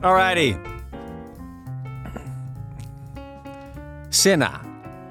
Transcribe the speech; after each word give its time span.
Alrighty. 0.00 0.56
Senna. 4.08 4.60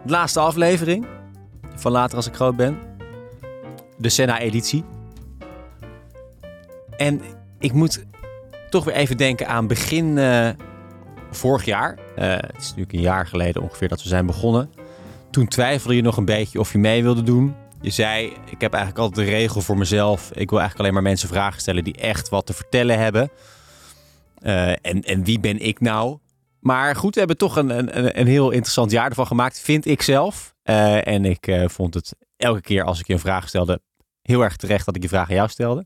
De 0.04 0.12
laatste 0.12 0.39
aflevering. 0.39 1.05
Van 1.76 1.92
later 1.92 2.15
als 2.15 2.28
ik 2.28 2.33
groot 2.33 2.56
ben. 2.56 2.78
De 3.97 4.10
Senna-editie. 4.10 4.83
En 6.97 7.22
ik 7.60 7.74
moet 7.74 8.06
toch 8.69 8.83
weer 8.83 8.94
even 8.96 9.17
denken 9.17 9.47
aan 9.47 9.67
begin 9.67 10.17
eh, 10.17 10.49
vorig 11.31 11.65
jaar. 11.65 11.97
Eh, 12.15 12.31
het 12.31 12.58
is 12.58 12.67
natuurlijk 12.67 12.94
een 12.94 12.99
jaar 12.99 13.28
geleden 13.28 13.62
ongeveer 13.62 13.87
dat 13.87 14.03
we 14.03 14.08
zijn 14.08 14.26
begonnen. 14.26 14.69
Toen 15.36 15.47
twijfelde 15.47 15.96
je 15.96 16.02
nog 16.02 16.17
een 16.17 16.26
beetje 16.26 16.59
of 16.59 16.72
je 16.72 16.77
mee 16.77 17.04
wilde 17.04 17.23
doen. 17.23 17.55
Je 17.81 17.89
zei, 17.89 18.25
ik 18.25 18.62
heb 18.62 18.73
eigenlijk 18.73 19.03
altijd 19.03 19.27
de 19.27 19.34
regel 19.34 19.61
voor 19.61 19.77
mezelf. 19.77 20.21
Ik 20.21 20.49
wil 20.49 20.59
eigenlijk 20.59 20.80
alleen 20.80 20.94
maar 20.94 21.11
mensen 21.11 21.27
vragen 21.30 21.61
stellen 21.61 21.84
die 21.84 21.95
echt 21.95 22.30
wat 22.30 22.45
te 22.45 22.53
vertellen 22.53 22.99
hebben. 22.99 23.30
Eh, 24.38 24.70
en, 24.70 25.02
en 25.02 25.23
wie 25.23 25.39
ben 25.39 25.59
ik 25.59 25.80
nou? 25.80 26.17
Maar 26.59 26.95
goed, 26.95 27.13
we 27.13 27.20
hebben 27.20 27.38
toch 27.38 27.55
een, 27.55 27.70
een, 27.70 28.20
een 28.20 28.27
heel 28.27 28.52
interessant 28.52 28.91
jaar 28.91 29.09
ervan 29.09 29.27
gemaakt, 29.27 29.59
vind 29.59 29.85
ik 29.85 30.02
zelf. 30.02 30.55
Eh, 30.63 31.08
en 31.08 31.25
ik 31.25 31.47
eh, 31.47 31.67
vond 31.67 31.94
het 31.94 32.16
elke 32.38 32.61
keer 32.61 32.83
als 32.83 32.99
ik 32.99 33.08
je 33.08 33.13
een 33.13 33.20
vraag 33.20 33.47
stelde, 33.47 33.81
heel 34.22 34.41
erg 34.41 34.55
terecht 34.55 34.86
dat 34.86 34.95
ik 34.95 35.02
die 35.02 35.09
vraag 35.09 35.30
aan 35.30 35.36
jou 35.36 35.49
stelde. 35.49 35.86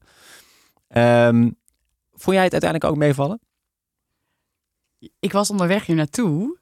Ehm, 0.88 1.50
vond 2.12 2.36
jij 2.36 2.44
het 2.44 2.52
uiteindelijk 2.52 2.92
ook 2.92 2.98
meevallen? 2.98 3.40
Ik 5.20 5.32
was 5.32 5.50
onderweg 5.50 5.86
hier 5.86 5.96
naartoe 5.96 6.59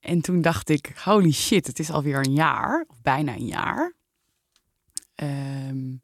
en 0.00 0.20
toen 0.20 0.40
dacht 0.40 0.68
ik, 0.68 0.92
holy 1.04 1.32
shit, 1.32 1.66
het 1.66 1.78
is 1.78 1.90
alweer 1.90 2.18
een 2.18 2.32
jaar, 2.32 2.84
of 2.88 3.02
bijna 3.02 3.34
een 3.34 3.46
jaar. 3.46 3.94
Ehm, 5.14 5.96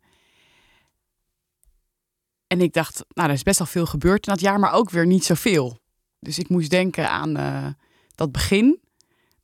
en 2.47 2.61
ik 2.61 2.73
dacht, 2.73 3.05
nou, 3.09 3.29
er 3.29 3.35
is 3.35 3.43
best 3.43 3.59
wel 3.59 3.67
veel 3.67 3.87
gebeurd 3.87 4.27
in 4.27 4.33
dat 4.33 4.43
jaar, 4.43 4.59
maar 4.59 4.73
ook 4.73 4.91
weer 4.91 5.07
niet 5.07 5.25
zoveel. 5.25 5.79
Dus 6.19 6.39
ik 6.39 6.49
moest 6.49 6.71
denken 6.71 7.11
aan 7.11 7.37
eh, 7.37 7.67
dat 8.15 8.33
begin. 8.33 8.81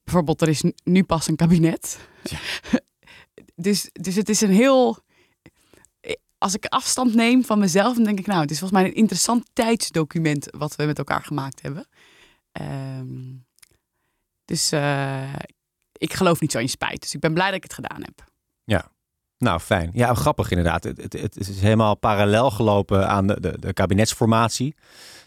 Bijvoorbeeld, 0.05 0.41
er 0.41 0.49
is 0.49 0.65
nu 0.85 1.05
pas 1.05 1.29
een 1.29 1.37
kabinet. 1.37 1.99
dus, 3.55 3.89
dus 3.93 4.15
het 4.15 4.29
is 4.29 4.41
een 4.41 4.53
heel. 4.53 4.99
Als 6.39 6.55
ik 6.55 6.67
afstand 6.67 7.15
neem 7.15 7.45
van 7.45 7.59
mezelf, 7.59 7.95
dan 7.95 8.05
denk 8.05 8.19
ik, 8.19 8.27
nou, 8.27 8.41
het 8.41 8.51
is 8.51 8.59
volgens 8.59 8.81
mij 8.81 8.89
een 8.89 8.97
interessant 8.97 9.45
tijdsdocument 9.53 10.49
wat 10.51 10.77
we 10.77 10.85
met 10.85 10.99
elkaar 10.99 11.23
gemaakt 11.23 11.63
hebben. 11.63 11.87
Ehm, 12.53 13.35
dus 14.45 14.73
uh, 14.73 15.35
ik 15.93 16.13
geloof 16.13 16.41
niet 16.41 16.53
zo 16.53 16.59
in 16.59 16.69
spijt. 16.69 17.01
Dus 17.01 17.15
ik 17.15 17.21
ben 17.21 17.35
blij 17.35 17.47
dat 17.47 17.55
ik 17.55 17.63
het 17.63 17.75
gedaan 17.75 18.03
heb. 18.03 18.25
Ja, 18.65 18.91
nou, 19.39 19.61
fijn. 19.61 19.91
Ja, 19.93 20.15
grappig 20.15 20.51
inderdaad. 20.51 20.85
Het, 20.85 21.13
het, 21.13 21.37
is 21.37 21.61
helemaal 21.61 21.97
parallel 21.97 22.51
gelopen 22.51 23.09
aan 23.09 23.27
de, 23.27 23.57
de, 23.59 23.73
kabinetsformatie. 23.73 24.75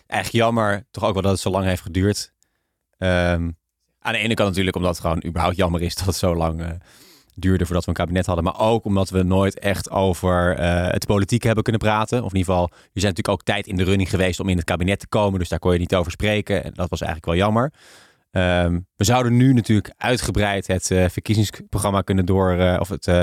Echt 0.07 0.31
jammer, 0.31 0.85
toch 0.91 1.03
ook 1.03 1.13
wel 1.13 1.21
dat 1.21 1.31
het 1.31 1.41
zo 1.41 1.49
lang 1.49 1.65
heeft 1.65 1.81
geduurd. 1.81 2.33
Um, 2.97 3.57
aan 3.99 4.13
de 4.13 4.17
ene 4.17 4.33
kant 4.33 4.49
natuurlijk 4.49 4.75
omdat 4.75 4.91
het 4.91 5.01
gewoon 5.01 5.23
überhaupt 5.25 5.55
jammer 5.55 5.81
is 5.81 5.95
dat 5.95 6.05
het 6.05 6.15
zo 6.15 6.35
lang 6.35 6.61
uh, 6.61 6.67
duurde 7.35 7.65
voordat 7.65 7.83
we 7.83 7.89
een 7.89 7.97
kabinet 7.97 8.25
hadden. 8.25 8.43
Maar 8.43 8.59
ook 8.59 8.85
omdat 8.85 9.09
we 9.09 9.23
nooit 9.23 9.59
echt 9.59 9.89
over 9.89 10.59
uh, 10.59 10.87
het 10.87 11.05
politiek 11.05 11.43
hebben 11.43 11.63
kunnen 11.63 11.81
praten. 11.81 12.23
Of 12.23 12.31
in 12.31 12.37
ieder 12.37 12.53
geval, 12.53 12.69
er 12.69 12.77
zijn 13.01 13.13
natuurlijk 13.13 13.29
ook 13.29 13.43
tijd 13.43 13.67
in 13.67 13.75
de 13.75 13.83
running 13.83 14.09
geweest 14.09 14.39
om 14.39 14.49
in 14.49 14.57
het 14.57 14.65
kabinet 14.65 14.99
te 14.99 15.07
komen. 15.07 15.39
Dus 15.39 15.49
daar 15.49 15.59
kon 15.59 15.73
je 15.73 15.79
niet 15.79 15.95
over 15.95 16.11
spreken. 16.11 16.63
En 16.63 16.73
dat 16.73 16.89
was 16.89 17.01
eigenlijk 17.01 17.31
wel 17.31 17.45
jammer. 17.45 17.71
Um, 18.37 18.87
we 18.95 19.03
zouden 19.03 19.37
nu 19.37 19.53
natuurlijk 19.53 19.93
uitgebreid 19.97 20.67
het 20.67 20.89
uh, 20.89 21.05
verkiezingsprogramma 21.09 22.01
kunnen 22.01 22.25
door, 22.25 22.55
uh, 22.55 22.77
of 22.79 22.89
het, 22.89 23.07
uh, 23.07 23.15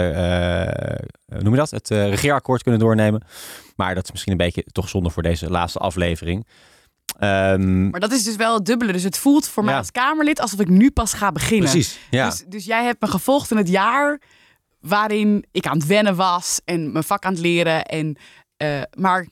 noem 1.42 1.52
je 1.52 1.58
dat, 1.58 1.70
het 1.70 1.88
regeerakkoord 1.88 2.62
kunnen 2.62 2.80
doornemen. 2.80 3.24
Maar 3.76 3.94
dat 3.94 4.04
is 4.04 4.10
misschien 4.10 4.32
een 4.32 4.38
beetje 4.38 4.64
toch 4.72 4.88
zonde 4.88 5.10
voor 5.10 5.22
deze 5.22 5.50
laatste 5.50 5.78
aflevering. 5.78 6.46
Um, 7.20 7.90
maar 7.90 8.00
dat 8.00 8.12
is 8.12 8.24
dus 8.24 8.36
wel 8.36 8.54
het 8.54 8.64
dubbele. 8.64 8.92
Dus 8.92 9.02
het 9.02 9.18
voelt 9.18 9.48
voor 9.48 9.64
mij 9.64 9.76
als 9.76 9.90
Kamerlid 9.90 10.40
alsof 10.40 10.60
ik 10.60 10.68
nu 10.68 10.90
pas 10.90 11.12
ga 11.12 11.32
beginnen. 11.32 11.70
Precies, 11.70 11.98
ja. 12.10 12.28
Dus, 12.28 12.44
dus 12.48 12.64
jij 12.64 12.84
hebt 12.84 13.00
me 13.00 13.06
gevolgd 13.06 13.50
in 13.50 13.56
het 13.56 13.68
jaar 13.68 14.20
waarin 14.80 15.44
ik 15.50 15.66
aan 15.66 15.78
het 15.78 15.86
wennen 15.86 16.16
was 16.16 16.60
en 16.64 16.92
mijn 16.92 17.04
vak 17.04 17.24
aan 17.24 17.32
het 17.32 17.42
leren. 17.42 17.84
En, 17.84 18.16
maar 18.96 19.26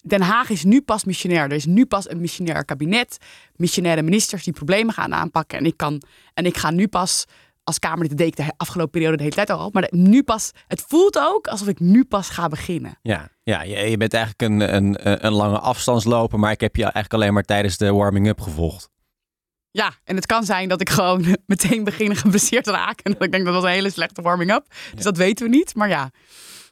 Den 0.00 0.20
Haag 0.20 0.50
is 0.50 0.64
nu 0.64 0.80
pas 0.80 1.04
missionair. 1.04 1.42
Er 1.42 1.52
is 1.52 1.66
nu 1.66 1.86
pas 1.86 2.10
een 2.10 2.20
missionair 2.20 2.64
kabinet, 2.64 3.18
missionaire 3.56 4.02
ministers 4.02 4.44
die 4.44 4.52
problemen 4.52 4.94
gaan 4.94 5.14
aanpakken. 5.14 5.58
En 5.58 5.64
ik, 5.66 5.76
kan, 5.76 6.02
en 6.34 6.46
ik 6.46 6.56
ga 6.56 6.70
nu 6.70 6.88
pas 6.88 7.24
als 7.64 7.78
Kamerlid, 7.78 8.08
dat 8.08 8.18
deed 8.18 8.28
ik 8.28 8.36
de 8.36 8.52
afgelopen 8.56 8.90
periode 8.90 9.16
de 9.16 9.22
hele 9.22 9.34
tijd 9.34 9.50
al. 9.50 9.70
Maar 9.72 9.88
nu 9.90 10.22
pas, 10.22 10.50
het 10.66 10.84
voelt 10.88 11.18
ook 11.18 11.46
alsof 11.46 11.68
ik 11.68 11.80
nu 11.80 12.04
pas 12.04 12.28
ga 12.28 12.48
beginnen. 12.48 12.98
Ja, 13.02 13.28
ja 13.42 13.62
je, 13.62 13.96
bent 13.96 14.14
eigenlijk 14.14 14.42
een, 14.42 14.74
een, 14.74 15.26
een 15.26 15.32
lange 15.32 15.58
afstandsloper, 15.58 16.38
maar 16.38 16.52
ik 16.52 16.60
heb 16.60 16.76
je 16.76 16.82
eigenlijk 16.82 17.14
alleen 17.14 17.32
maar 17.32 17.42
tijdens 17.42 17.76
de 17.76 17.92
warming-up 17.92 18.40
gevolgd. 18.40 18.90
Ja, 19.70 19.92
en 20.04 20.16
het 20.16 20.26
kan 20.26 20.44
zijn 20.44 20.68
dat 20.68 20.80
ik 20.80 20.88
gewoon 20.88 21.36
meteen 21.46 21.84
begin 21.84 22.16
geblesseerd 22.16 22.66
raak. 22.66 23.00
En 23.00 23.12
dat 23.12 23.22
ik 23.22 23.32
denk 23.32 23.44
dat 23.44 23.54
dat 23.54 23.62
een 23.62 23.70
hele 23.70 23.90
slechte 23.90 24.22
warming-up. 24.22 24.66
Dus 24.94 25.04
dat 25.04 25.16
weten 25.16 25.50
we 25.50 25.56
niet, 25.56 25.74
maar 25.74 25.88
ja. 25.88 26.10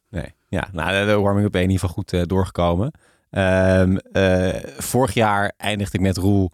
Nee, 0.09 0.35
ja, 0.49 0.69
nou, 0.73 1.07
de 1.07 1.15
warming-up 1.21 1.53
ben 1.53 1.61
je 1.61 1.67
in 1.67 1.73
ieder 1.73 1.89
geval 1.89 2.03
goed 2.03 2.13
uh, 2.13 2.23
doorgekomen. 2.27 2.93
Um, 3.37 3.99
uh, 4.13 4.55
vorig 4.79 5.15
jaar 5.15 5.53
eindigde 5.57 5.99
ik 5.99 6.05
met 6.05 6.17
Roel 6.17 6.51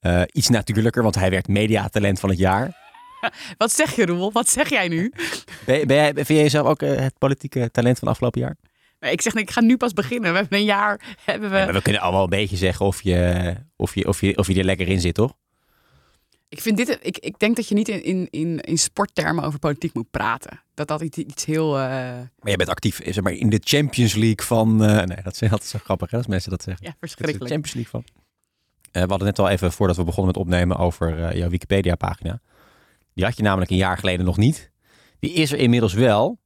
uh, 0.00 0.22
iets 0.32 0.48
natuurlijker, 0.48 1.02
want 1.02 1.14
hij 1.14 1.30
werd 1.30 1.48
mediatalent 1.48 2.20
van 2.20 2.28
het 2.28 2.38
jaar. 2.38 2.84
Wat 3.58 3.72
zeg 3.72 3.96
je, 3.96 4.06
Roel? 4.06 4.32
Wat 4.32 4.48
zeg 4.48 4.68
jij 4.68 4.88
nu? 4.88 5.12
Ben, 5.64 5.86
ben 5.86 5.96
jij, 5.96 6.12
vind 6.14 6.28
jij 6.28 6.36
jezelf 6.36 6.66
ook 6.66 6.82
uh, 6.82 6.96
het 6.96 7.18
politieke 7.18 7.70
talent 7.70 7.98
van 7.98 8.08
afgelopen 8.08 8.40
jaar? 8.40 8.56
Nee, 9.00 9.12
ik 9.12 9.20
zeg, 9.20 9.34
ik 9.34 9.50
ga 9.50 9.60
nu 9.60 9.76
pas 9.76 9.92
beginnen. 9.92 10.32
We 10.32 10.38
hebben 10.38 10.58
een 10.58 10.64
jaar. 10.64 11.16
Hebben 11.24 11.50
we... 11.50 11.56
Ja, 11.56 11.72
we 11.72 11.82
kunnen 11.82 12.02
allemaal 12.02 12.22
een 12.22 12.28
beetje 12.28 12.56
zeggen 12.56 12.86
of 12.86 13.02
je, 13.02 13.54
of, 13.76 13.94
je, 13.94 14.08
of, 14.08 14.20
je, 14.20 14.36
of 14.36 14.46
je 14.46 14.58
er 14.58 14.64
lekker 14.64 14.88
in 14.88 15.00
zit, 15.00 15.14
toch? 15.14 15.32
Ik, 16.48 16.60
vind 16.60 16.76
dit, 16.76 16.98
ik, 17.02 17.18
ik 17.18 17.38
denk 17.38 17.56
dat 17.56 17.68
je 17.68 17.74
niet 17.74 17.88
in, 17.88 18.28
in, 18.30 18.60
in 18.60 18.78
sporttermen 18.78 19.44
over 19.44 19.58
politiek 19.58 19.94
moet 19.94 20.10
praten. 20.10 20.62
Dat 20.74 20.88
dat 20.88 21.00
iets, 21.00 21.18
iets 21.18 21.44
heel... 21.44 21.74
Uh... 21.74 21.80
Maar 21.80 22.28
jij 22.42 22.56
bent 22.56 22.68
actief 22.68 23.00
zeg 23.04 23.20
maar, 23.20 23.32
in 23.32 23.50
de 23.50 23.60
Champions 23.64 24.14
League 24.14 24.46
van... 24.46 24.82
Uh, 24.82 25.02
nee, 25.02 25.22
dat 25.22 25.32
is 25.32 25.42
altijd 25.50 25.62
zo 25.62 25.78
grappig 25.78 26.10
hè, 26.10 26.16
als 26.16 26.26
mensen 26.26 26.50
dat 26.50 26.62
zeggen. 26.62 26.86
Ja, 26.86 26.94
verschrikkelijk. 27.00 27.44
De 27.44 27.50
Champions 27.50 27.74
League 27.74 27.90
van. 27.90 28.24
Uh, 28.92 29.02
we 29.02 29.08
hadden 29.08 29.26
net 29.26 29.38
al 29.38 29.48
even, 29.48 29.72
voordat 29.72 29.96
we 29.96 30.04
begonnen 30.04 30.32
met 30.34 30.42
opnemen, 30.42 30.76
over 30.76 31.36
jouw 31.36 31.48
Wikipedia-pagina. 31.48 32.40
Die 33.14 33.24
had 33.24 33.36
je 33.36 33.42
namelijk 33.42 33.70
een 33.70 33.76
jaar 33.76 33.98
geleden 33.98 34.24
nog 34.24 34.36
niet. 34.36 34.70
Die 35.18 35.32
is 35.32 35.52
er 35.52 35.58
inmiddels 35.58 35.92
wel. 35.92 36.38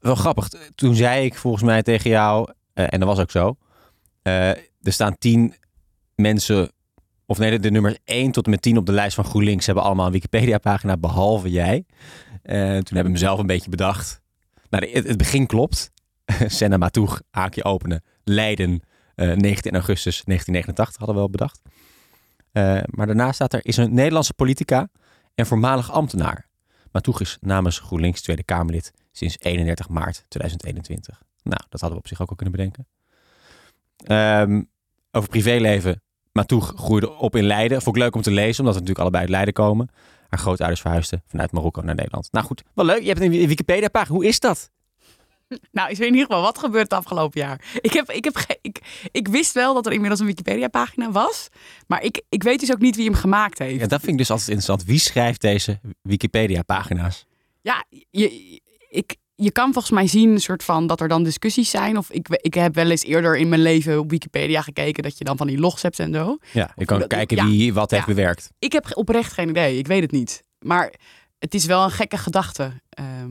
wel 0.00 0.14
grappig. 0.14 0.48
Toen 0.74 0.94
zei 0.94 1.24
ik 1.24 1.34
volgens 1.34 1.62
mij 1.62 1.82
tegen 1.82 2.10
jou, 2.10 2.52
en 2.74 3.00
dat 3.00 3.08
was 3.08 3.18
ook 3.18 3.30
zo... 3.30 3.56
er 4.22 4.62
staan 4.82 5.18
tien 5.18 5.54
mensen 6.14 6.70
of 7.30 7.38
nee, 7.38 7.58
de, 7.58 7.70
nummers 7.70 7.98
1 8.04 8.32
tot 8.32 8.44
en 8.44 8.50
met 8.50 8.62
10 8.62 8.76
op 8.76 8.86
de 8.86 8.92
lijst 8.92 9.14
van 9.14 9.24
GroenLinks 9.24 9.66
hebben 9.66 9.84
allemaal 9.84 10.06
een 10.06 10.12
Wikipedia-pagina, 10.12 10.96
behalve 10.96 11.50
jij. 11.50 11.84
Uh, 12.44 12.78
toen 12.78 12.96
heb 12.96 13.06
ik 13.06 13.12
mezelf 13.12 13.38
een 13.38 13.46
beetje 13.46 13.70
bedacht. 13.70 14.20
Nou, 14.70 14.90
het, 14.90 15.16
begin 15.16 15.46
klopt. 15.46 15.90
Senna 16.46 16.76
Matoeg, 16.76 17.22
haakje 17.30 17.64
openen. 17.64 18.02
Leiden, 18.24 18.82
uh, 19.16 19.32
eh, 19.32 19.38
19 19.38 19.72
augustus 19.72 20.22
1989 20.24 20.96
hadden 20.96 21.14
we 21.14 21.20
wel 21.20 21.30
bedacht. 21.30 21.60
Uh, 22.52 22.80
maar 22.86 23.06
daarna 23.06 23.32
staat 23.32 23.52
er, 23.52 23.60
is 23.62 23.76
een 23.76 23.94
Nederlandse 23.94 24.34
politica 24.34 24.88
en 25.34 25.46
voormalig 25.46 25.92
ambtenaar. 25.92 26.48
Matoeg 26.92 27.20
is 27.20 27.36
namens 27.40 27.78
GroenLinks 27.78 28.22
Tweede 28.22 28.44
Kamerlid 28.44 28.92
sinds 29.12 29.36
31 29.38 29.88
maart 29.88 30.24
2021. 30.28 31.22
Nou, 31.42 31.60
dat 31.68 31.80
hadden 31.80 31.98
we 31.98 32.04
op 32.04 32.08
zich 32.08 32.20
ook 32.20 32.30
al 32.30 32.36
kunnen 32.36 32.54
bedenken. 32.54 32.86
Um, 34.42 34.70
over 35.10 35.28
privéleven 35.28 36.02
Matoeg 36.38 36.72
groeide 36.76 37.16
op 37.16 37.36
in 37.36 37.44
Leiden. 37.44 37.82
Vond 37.82 37.96
ik 37.96 38.02
leuk 38.02 38.14
om 38.14 38.22
te 38.22 38.30
lezen, 38.30 38.58
omdat 38.58 38.74
we 38.74 38.80
natuurlijk 38.80 38.98
allebei 38.98 39.22
uit 39.22 39.30
Leiden 39.30 39.54
komen. 39.54 39.88
Haar 40.28 40.38
grootouders 40.38 40.80
verhuisden 40.80 41.22
vanuit 41.26 41.52
Marokko 41.52 41.80
naar 41.80 41.94
Nederland. 41.94 42.28
Nou 42.32 42.46
goed, 42.46 42.62
wel 42.74 42.84
leuk. 42.84 43.00
Je 43.00 43.08
hebt 43.08 43.20
een 43.20 43.30
Wikipedia-pagina. 43.30 44.14
Hoe 44.14 44.26
is 44.26 44.40
dat? 44.40 44.70
Nou, 45.72 45.90
ik 45.90 45.96
weet 45.96 46.06
in 46.06 46.14
ieder 46.14 46.26
geval 46.26 46.42
wat 46.42 46.58
gebeurt 46.58 46.82
het 46.82 46.92
afgelopen 46.92 47.40
jaar. 47.40 47.64
Ik, 47.80 47.92
heb, 47.92 48.10
ik, 48.10 48.24
heb 48.24 48.58
ik, 48.60 48.80
ik 49.12 49.28
wist 49.28 49.52
wel 49.52 49.74
dat 49.74 49.86
er 49.86 49.92
inmiddels 49.92 50.20
een 50.20 50.26
Wikipedia-pagina 50.26 51.10
was. 51.10 51.48
Maar 51.86 52.02
ik, 52.02 52.22
ik 52.28 52.42
weet 52.42 52.60
dus 52.60 52.72
ook 52.72 52.78
niet 52.78 52.96
wie 52.96 53.04
hem 53.04 53.14
gemaakt 53.14 53.58
heeft. 53.58 53.80
Ja, 53.80 53.86
dat 53.86 54.00
vind 54.00 54.12
ik 54.12 54.18
dus 54.18 54.30
altijd 54.30 54.48
interessant. 54.48 54.84
Wie 54.84 54.98
schrijft 54.98 55.40
deze 55.40 55.80
Wikipedia-pagina's? 56.02 57.26
Ja, 57.60 57.84
je, 58.10 58.60
ik, 58.88 59.16
je 59.40 59.52
kan 59.52 59.72
volgens 59.72 59.94
mij 59.94 60.06
zien 60.06 60.30
een 60.30 60.40
soort 60.40 60.64
van 60.64 60.86
dat 60.86 61.00
er 61.00 61.08
dan 61.08 61.22
discussies 61.22 61.70
zijn. 61.70 61.96
Of 61.96 62.10
ik, 62.10 62.26
ik 62.28 62.54
heb 62.54 62.74
wel 62.74 62.90
eens 62.90 63.02
eerder 63.02 63.36
in 63.36 63.48
mijn 63.48 63.62
leven 63.62 63.98
op 63.98 64.10
Wikipedia 64.10 64.62
gekeken 64.62 65.02
dat 65.02 65.18
je 65.18 65.24
dan 65.24 65.36
van 65.36 65.46
die 65.46 65.58
logs 65.58 65.82
hebt 65.82 65.98
en 65.98 66.12
zo. 66.12 66.38
Ja, 66.52 66.72
je 66.76 66.84
kan 66.84 67.06
kijken 67.06 67.46
wie 67.46 67.74
wat 67.74 67.90
heeft 67.90 68.06
bewerkt. 68.06 68.50
Ik 68.58 68.72
heb 68.72 68.96
oprecht 68.96 69.32
geen 69.32 69.48
idee. 69.48 69.78
Ik 69.78 69.86
weet 69.86 70.02
het 70.02 70.10
niet. 70.10 70.44
Maar 70.58 70.94
het 71.38 71.54
is 71.54 71.64
wel 71.64 71.84
een 71.84 71.90
gekke 71.90 72.16
gedachte. 72.16 72.72
Ehm, 72.88 73.30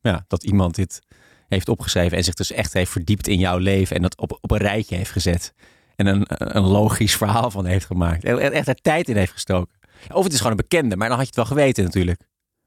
ja, 0.00 0.24
dat 0.28 0.44
iemand 0.44 0.74
dit 0.74 1.00
heeft 1.48 1.68
opgeschreven 1.68 2.16
en 2.16 2.24
zich 2.24 2.34
dus 2.34 2.52
echt 2.52 2.72
heeft 2.72 2.90
verdiept 2.90 3.28
in 3.28 3.38
jouw 3.38 3.58
leven 3.58 3.96
en 3.96 4.02
dat 4.02 4.16
op, 4.18 4.38
op 4.40 4.50
een 4.50 4.58
rijtje 4.58 4.96
heeft 4.96 5.10
gezet. 5.10 5.54
En 5.96 6.06
een, 6.06 6.24
een 6.28 6.66
logisch 6.66 7.16
verhaal 7.16 7.50
van 7.50 7.64
heeft 7.64 7.86
gemaakt. 7.86 8.24
Echt 8.24 8.68
er 8.68 8.74
tijd 8.74 9.08
in 9.08 9.16
heeft 9.16 9.32
gestoken. 9.32 9.74
Of 10.12 10.24
het 10.24 10.32
is 10.32 10.38
gewoon 10.38 10.52
een 10.52 10.66
bekende, 10.68 10.96
maar 10.96 11.08
dan 11.08 11.16
had 11.16 11.26
je 11.26 11.40
het 11.40 11.48
wel 11.48 11.56
geweten 11.58 11.84
natuurlijk. 11.84 12.20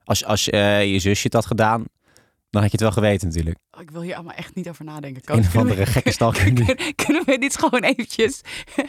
Als, 0.04 0.26
als 0.26 0.50
eh, 0.50 0.92
je 0.92 1.00
zusje 1.00 1.24
het 1.24 1.34
had 1.34 1.46
gedaan, 1.46 1.86
dan 2.50 2.62
had 2.62 2.72
je 2.72 2.78
het 2.78 2.82
wel 2.82 3.04
geweten 3.04 3.28
natuurlijk. 3.28 3.58
Oh, 3.72 3.82
ik 3.82 3.92
wil 3.92 4.02
hier 4.02 4.16
allemaal 4.16 4.36
echt 4.36 4.56
niet 4.56 4.70
over 4.70 4.86
nadenken. 4.86 5.22
Een 5.34 5.40
of 5.40 5.56
andere 5.56 5.86
gekke 5.86 6.12
stalker. 6.12 6.46
die- 6.56 6.66
Kunnen, 6.66 6.96
kunnen 6.96 7.26
we 7.26 7.38
dit 7.38 7.58
gewoon 7.60 7.84
eventjes... 7.84 8.42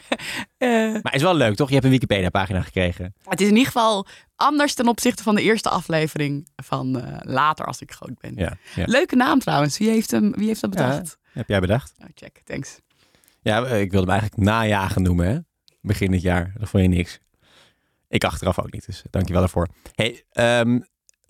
Eh, 0.59 0.69
Maar 1.03 1.15
is 1.15 1.23
wel 1.23 1.35
leuk, 1.35 1.55
toch? 1.57 1.67
Je 1.69 1.73
hebt 1.75 1.85
een 1.87 1.93
Wikipedia-pagina 1.93 2.63
gekregen. 2.63 3.15
het 3.25 3.41
is 3.41 3.47
in 3.49 3.53
ieder 3.57 3.73
geval 3.73 4.07
anders 4.37 4.75
ten 4.75 4.89
opzichte 4.89 5.23
van 5.23 5.35
de 5.35 5.43
eerste 5.43 5.69
aflevering 5.69 6.49
van 6.57 7.01
eh, 7.01 7.17
later 7.21 7.67
als 7.67 7.81
ik 7.81 7.93
groot 7.93 8.19
ben. 8.21 8.33
Ja, 8.37 8.57
ja. 8.75 8.85
Leuke 8.87 9.17
naam 9.17 9.39
trouwens. 9.39 9.79
Wie 9.79 9.89
heeft, 9.91 10.11
hem, 10.11 10.33
wie 10.37 10.47
heeft 10.47 10.61
dat 10.61 10.71
bedacht? 10.71 11.19
Heb 11.33 11.49
jij 11.49 11.61
bedacht? 11.61 11.93
Oh, 11.99 12.07
check, 12.15 12.41
thanks. 12.45 12.79
Ja, 13.43 13.65
eh, 13.65 13.81
ik 13.81 13.91
wilde 13.91 14.11
hem 14.11 14.21
eigenlijk 14.21 14.51
najagen 14.51 15.03
noemen, 15.03 15.27
hè? 15.27 15.39
Begin 15.81 16.11
dit 16.11 16.23
jaar. 16.23 16.53
Dat 16.59 16.69
vond 16.69 16.83
je 16.83 16.89
niks. 16.89 17.19
Ik 18.09 18.25
achteraf 18.25 18.59
ook 18.61 18.73
niet, 18.73 18.87
dus 18.87 19.03
dankjewel 19.11 19.41
daarvoor. 19.43 19.69
Hey, 19.95 20.25
ehm, 20.31 20.81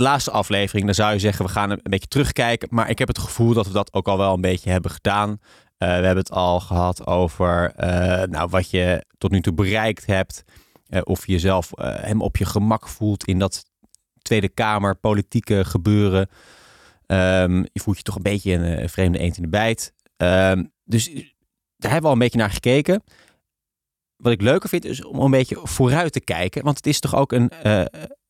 laatste 0.00 0.31
aflevering. 0.31 0.85
Dan 0.85 0.94
zou 0.94 1.12
je 1.12 1.19
zeggen, 1.19 1.44
we 1.44 1.50
gaan 1.50 1.70
een 1.70 1.81
beetje 1.82 2.08
terugkijken. 2.08 2.69
Maar 2.70 2.91
ik 2.91 2.99
heb 2.99 3.08
het 3.08 3.19
gevoel 3.19 3.55
dat 3.55 3.67
we 3.67 3.73
dat 3.73 3.93
ook 3.93 4.08
al 4.08 4.19
wel 4.19 4.35
een 4.35 4.41
beetje 4.41 4.70
hebben 4.70 4.91
gedaan. 4.91 5.38
Eh, 5.76 5.88
we 5.88 5.94
hebben 5.94 6.17
het 6.17 6.31
al 6.31 6.61
gehad 6.61 7.06
over 7.06 7.73
eh, 7.76 8.29
nou, 8.29 8.49
wat 8.49 8.70
je 8.70 9.05
tot 9.19 9.31
nu 9.31 9.41
toe 9.41 9.52
bereikt 9.52 10.06
hebt. 10.06 10.44
Eh, 10.87 11.00
of 11.05 11.26
je 11.26 11.32
jezelf 11.32 11.70
hem 11.81 12.23
op 12.23 12.37
je 12.37 12.44
gemak 12.44 12.88
voelt 12.88 13.25
in 13.25 13.38
dat 13.38 13.64
Tweede 14.23 14.49
Kamer 14.49 14.97
politieke 14.97 15.64
gebeuren. 15.64 16.29
Ehm, 17.06 17.64
je 17.73 17.81
voelt 17.81 17.96
je 17.96 18.03
toch 18.03 18.17
een 18.17 18.23
beetje 18.23 18.53
een 18.53 18.88
vreemde 18.88 19.19
eend 19.19 19.37
in 19.37 19.43
de 19.43 19.49
bijt. 19.49 19.93
Ehm, 20.17 20.64
dus 20.85 21.05
daar 21.76 21.91
hebben 21.91 22.00
we 22.00 22.06
al 22.06 22.12
een 22.12 22.19
beetje 22.19 22.38
naar 22.38 22.50
gekeken. 22.50 23.03
Wat 24.17 24.32
ik 24.32 24.41
leuker 24.41 24.69
vind 24.69 24.85
is 24.85 25.05
om 25.05 25.20
een 25.20 25.31
beetje 25.31 25.58
vooruit 25.62 26.12
te 26.12 26.20
kijken. 26.20 26.64
Want 26.64 26.76
het 26.76 26.87
is 26.87 27.00
toch 27.00 27.14
ook 27.14 27.32
een, 27.32 27.50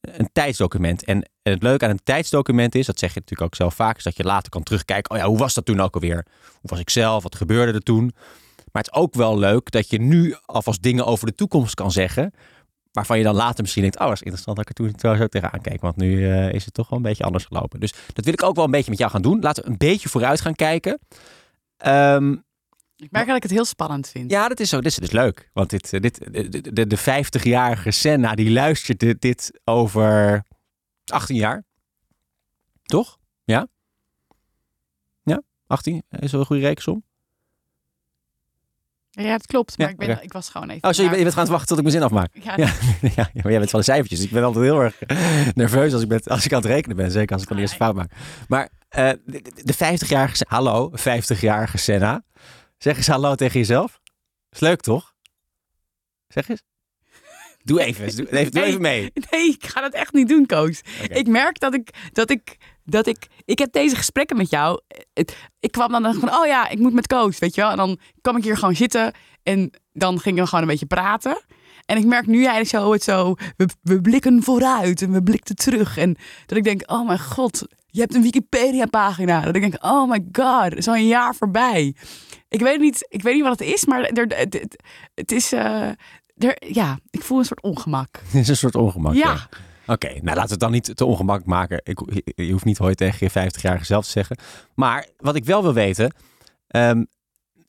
een 0.00 0.29
tijdsdocument. 0.32 1.05
En, 1.05 1.31
het 1.43 1.62
leuke 1.62 1.85
aan 1.85 1.91
een 1.91 2.05
tijdsdocument 2.05 2.75
is, 2.75 2.87
dat 2.87 2.99
zeg 2.99 3.14
je 3.14 3.20
natuurlijk 3.20 3.49
ook 3.50 3.56
zelf 3.56 3.75
vaak, 3.75 3.97
is 3.97 4.02
dat 4.02 4.17
je 4.17 4.25
later 4.25 4.50
kan 4.50 4.62
terugkijken. 4.62 5.11
Oh 5.14 5.19
ja, 5.19 5.26
hoe 5.26 5.38
was 5.38 5.55
dat 5.55 5.64
toen 5.64 5.81
ook 5.81 5.94
alweer? 5.94 6.26
Hoe 6.52 6.70
was 6.70 6.79
ik 6.79 6.91
zelf? 6.91 7.23
Wat 7.23 7.37
gebeurde 7.37 7.73
er 7.73 7.81
toen? 7.81 8.12
Maar 8.73 8.82
het 8.82 8.93
is 8.93 9.00
ook 9.00 9.14
wel 9.14 9.38
leuk 9.38 9.70
dat 9.70 9.91
je 9.91 10.00
nu 10.00 10.37
alvast 10.44 10.82
dingen 10.82 11.06
over 11.06 11.26
de 11.26 11.35
toekomst 11.35 11.75
kan 11.75 11.93
zeggen. 11.93 12.32
Waarvan 12.93 13.19
je 13.19 13.25
dan 13.25 13.35
later 13.35 13.62
misschien 13.62 13.82
denkt, 13.82 13.99
oh, 13.99 14.06
dat 14.06 14.14
is 14.14 14.23
interessant 14.23 14.56
dat 14.56 14.70
ik 14.70 14.79
er 14.79 14.85
toen 14.85 14.93
zo, 15.00 15.17
zo 15.17 15.26
tegenaan 15.26 15.61
keek. 15.61 15.81
Want 15.81 15.97
nu 15.97 16.31
eh, 16.31 16.52
is 16.52 16.64
het 16.64 16.75
toch 16.75 16.88
wel 16.88 16.99
een 16.99 17.05
beetje 17.05 17.25
anders 17.25 17.44
gelopen. 17.44 17.81
Dus 17.81 17.94
dat 18.12 18.25
wil 18.25 18.32
ik 18.32 18.43
ook 18.43 18.55
wel 18.55 18.64
een 18.64 18.70
beetje 18.70 18.91
met 18.91 18.99
jou 18.99 19.11
gaan 19.11 19.23
doen. 19.23 19.41
Laten 19.41 19.64
we 19.64 19.70
een 19.70 19.79
beetje 19.79 20.08
vooruit 20.08 20.41
gaan 20.41 20.55
kijken. 20.55 20.99
Ehm, 21.76 22.37
Ik 23.00 23.11
merk 23.11 23.26
dat 23.26 23.37
ik 23.37 23.43
het 23.43 23.50
heel 23.52 23.64
spannend 23.64 24.08
vind. 24.08 24.31
ja, 24.31 24.49
dat 24.49 24.61
is 24.61 24.69
zo. 24.69 24.76
Dit 24.76 24.87
is, 24.87 24.94
dit 24.94 25.05
is 25.05 25.11
leuk. 25.11 25.50
Want 25.52 25.70
dit, 25.70 25.93
eh, 25.93 26.00
dit, 26.00 26.19
de, 26.32 26.73
de, 26.73 26.87
de 26.87 26.99
50-jarige 26.99 27.91
Senna, 27.91 28.35
die 28.35 28.50
luistert 28.50 28.99
dit, 28.99 29.20
dit 29.20 29.61
over 29.64 30.43
18 31.05 31.37
jaar. 31.37 31.64
Toch? 32.82 33.19
Ja? 33.44 33.67
Ja? 35.23 35.43
18? 35.67 36.02
Is 36.11 36.31
dat 36.31 36.41
een 36.41 36.47
goede 36.47 36.62
rekensom? 36.62 37.02
Ja, 39.11 39.32
het 39.32 39.47
klopt. 39.47 39.79
Maar 39.79 39.87
Ja, 39.87 39.93
ik, 39.93 39.99
ben, 39.99 40.11
oké. 40.11 40.20
ik 40.25 40.32
was 40.32 40.49
gewoon 40.49 40.69
even... 40.70 40.88
Oh, 40.88 40.94
sorry, 40.94 41.17
je 41.17 41.23
bent- 41.23 41.35
gaan 41.35 41.47
wachten 41.47 41.67
tot 41.69 41.76
ik 41.79 41.82
mijn 41.82 41.94
zin 41.97 42.02
afmaak. 42.05 42.31
Ja, 42.43 42.56
Ja, 42.56 42.73
ja, 43.14 43.31
maar 43.35 43.50
jij 43.50 43.58
bent 43.58 43.70
van 43.70 43.79
de 43.81 43.85
cijfertjes. 43.87 44.20
Ik 44.20 44.31
ben 44.31 44.43
altijd 44.44 44.64
heel 44.64 44.81
erg 44.82 44.99
nerveus 45.55 45.93
als 45.93 46.02
ik, 46.02 46.08
ben, 46.08 46.23
als 46.25 46.44
ik 46.44 46.52
aan 46.52 46.58
het 46.61 46.70
rekenen 46.70 46.97
ben. 46.97 47.11
Zeker 47.11 47.32
als 47.32 47.43
ik 47.43 47.49
dan 47.49 47.56
de 47.56 47.62
eerste 47.62 47.76
fout 47.79 47.94
maak. 47.94 48.12
Maar 48.49 48.69
eh, 48.88 49.11
de, 49.25 49.43
de 49.55 49.75
50-jarige... 49.75 50.37
Sen- 50.37 50.47
Hallo, 50.49 50.93
50-jarige 50.99 51.79
Senna. 51.79 52.23
Zeg 52.82 52.97
eens 52.97 53.06
hallo 53.06 53.35
tegen 53.35 53.59
jezelf. 53.59 54.00
Is 54.50 54.61
leuk, 54.61 54.81
toch? 54.81 55.15
Zeg 56.29 56.49
eens. 56.49 56.62
Doe 57.62 57.81
even, 57.85 58.17
doe, 58.17 58.31
even, 58.31 58.53
doe 58.53 58.61
Nee. 58.61 58.71
even 58.71 58.81
mee. 58.81 59.12
Nee, 59.31 59.49
ik 59.49 59.67
ga 59.67 59.81
dat 59.81 59.93
echt 59.93 60.12
niet 60.12 60.29
doen, 60.29 60.47
Koos. 60.47 60.81
Ik 61.09 61.27
merk 61.27 61.59
dat 61.59 61.75
ik, 61.75 61.91
dat 62.12 62.31
ik, 62.31 62.56
dat 62.85 63.06
ik, 63.06 63.27
ik 63.44 63.59
heb 63.59 63.73
deze 63.73 63.97
gesprekken 63.97 64.37
met 64.37 64.50
jou. 64.50 64.81
Ik 65.61 65.71
kwam 65.73 66.03
dan 66.03 66.15
van, 66.15 66.35
oh 66.35 66.47
ja, 66.47 66.69
ik 66.69 66.79
moet 66.79 66.93
met 66.93 67.06
Koos, 67.06 67.38
weet 67.38 67.55
je 67.55 67.61
wel. 67.61 67.71
En 67.71 67.77
dan 67.77 67.99
kwam 68.21 68.37
ik 68.37 68.44
hier 68.44 68.56
gewoon 68.56 68.77
zitten 68.77 69.12
en 69.43 69.71
dan 69.93 70.21
gingen 70.21 70.43
we 70.43 70.49
gewoon 70.49 70.65
een 70.65 70.71
beetje 70.71 70.87
praten. 70.87 71.43
En 71.85 71.97
ik 71.97 72.05
merk 72.05 72.26
nu 72.26 72.37
eigenlijk 72.37 72.69
zo 72.69 72.93
het 72.93 73.03
zo, 73.03 73.35
we, 73.56 73.69
we 73.83 74.00
blikken 74.00 74.43
vooruit 74.43 75.03
en 75.03 75.12
we 75.12 75.23
blikten 75.23 75.55
terug. 75.56 75.97
En 75.97 76.17
dat 76.47 76.59
ik 76.59 76.65
denk, 76.65 76.83
oh 76.91 77.06
mijn 77.06 77.21
god, 77.21 77.67
je 77.87 78.00
hebt 78.00 78.15
een 78.15 78.23
Wikipedia-pagina. 78.23 79.41
Dat 79.41 79.55
ik 79.55 79.61
denk, 79.61 79.85
oh 79.85 80.11
my 80.11 80.25
god, 80.33 80.85
zo'n 80.85 81.06
jaar 81.06 81.35
voorbij. 81.35 81.94
Ik 82.50 82.61
weet 82.61 82.81
niet, 82.81 83.06
ik 83.08 83.23
weet 83.23 83.35
niet 83.35 83.43
wat 83.43 83.58
het 83.58 83.69
is, 83.69 83.85
maar 83.87 84.02
er, 84.02 84.25
het, 84.26 84.52
het, 84.52 84.82
het 85.14 85.32
is, 85.32 85.52
eh, 85.52 85.88
er, 86.37 86.56
ja, 86.58 86.99
ik 87.11 87.23
voel 87.23 87.38
een 87.38 87.44
soort 87.44 87.62
ongemak. 87.62 88.08
Het 88.25 88.35
is 88.35 88.49
een 88.49 88.56
soort 88.56 88.75
ongemak. 88.75 89.14
Ja. 89.14 89.49
Oké, 89.87 90.08
nou 90.08 90.23
laten 90.25 90.43
we 90.44 90.50
het 90.50 90.61
dan 90.61 90.70
niet 90.70 90.97
te 90.97 91.05
ongemak 91.05 91.44
maken. 91.44 91.81
Ik, 91.85 92.00
je- 92.35 92.52
hoeft 92.52 92.64
niet 92.64 92.79
hooit 92.79 92.97
tegen 92.97 93.19
je 93.20 93.50
50-jarige 93.50 93.85
zelf 93.85 94.05
te 94.05 94.11
zeggen. 94.11 94.37
Maar 94.75 95.06
wat 95.17 95.35
ik 95.37 95.44
wel 95.44 95.62
wil 95.62 95.73
weten, 95.75 96.14
ehm, 96.67 97.05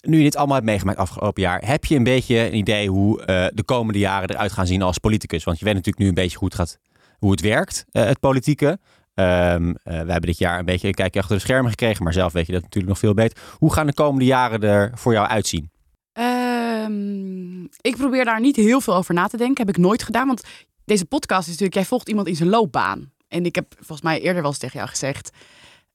nu 0.02 0.18
je 0.18 0.24
dit 0.24 0.36
allemaal 0.36 0.56
hebt 0.56 0.68
meegemaakt 0.68 0.98
afgelopen 0.98 1.42
jaar, 1.42 1.66
heb 1.66 1.86
je 1.86 1.96
een 1.96 2.04
beetje 2.04 2.38
een 2.38 2.56
idee 2.56 2.90
hoe 2.90 3.22
eh, 3.26 3.48
de 3.54 3.64
komende 3.64 4.00
jaren 4.00 4.30
eruit 4.30 4.52
gaan 4.52 4.68
zien 4.68 4.82
als 4.82 4.98
politicus? 4.98 5.44
Want 5.44 5.60
je 5.60 5.66
weet 5.66 5.74
natuurlijk 5.74 6.04
nu 6.04 6.08
een 6.10 6.14
beetje 6.24 6.38
goed 6.38 6.56
gaat, 6.56 6.78
hoe 7.18 7.32
het 7.32 7.42
werkt, 7.42 7.86
eh, 7.92 8.04
het 8.06 8.20
politieke. 8.20 8.80
Eh, 9.14 9.56
we 9.84 9.92
hebben 9.94 10.22
dit 10.22 10.38
jaar 10.38 10.60
een 10.60 10.66
beetje 10.66 10.88
een 10.88 10.94
kijkje 10.94 11.20
achter 11.20 11.36
de 11.36 11.42
schermen 11.42 11.70
gekregen, 11.70 12.04
maar 12.04 12.14
zelf 12.14 12.34
weet 12.34 12.46
je 12.46 12.52
dat 12.52 12.62
natuurlijk 12.62 12.94
nog 12.94 13.00
veel 13.00 13.14
beter. 13.14 13.38
Hoe 13.58 13.74
gaan 13.74 13.86
de 13.86 13.94
komende 13.94 14.26
jaren 14.26 14.62
er 14.62 14.92
voor 14.96 15.14
jou 15.14 15.28
uitzien? 15.28 15.70
Ehm, 16.14 17.64
ik 17.64 17.96
probeer 17.98 18.26
daar 18.26 18.40
niet 18.42 18.56
heel 18.56 18.82
veel 18.82 18.96
over 18.96 19.14
na 19.14 19.28
te 19.28 19.38
denken. 19.38 19.66
Heb 19.66 19.76
ik 19.76 19.82
nooit 19.82 20.04
gedaan. 20.04 20.28
Want 20.28 20.44
deze 20.86 21.06
podcast 21.06 21.42
is 21.42 21.48
natuurlijk, 21.48 21.74
jij 21.76 21.86
volgt 21.86 22.10
iemand 22.10 22.28
in 22.28 22.36
zijn 22.36 22.50
loopbaan. 22.50 23.12
En 23.28 23.46
ik 23.46 23.56
heb 23.56 23.74
volgens 23.76 24.02
mij 24.02 24.22
eerder 24.22 24.42
wel 24.42 24.52
eens 24.52 24.60
tegen 24.60 24.78
jou 24.78 24.90
gezegd. 24.90 25.30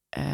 eh, 0.09 0.25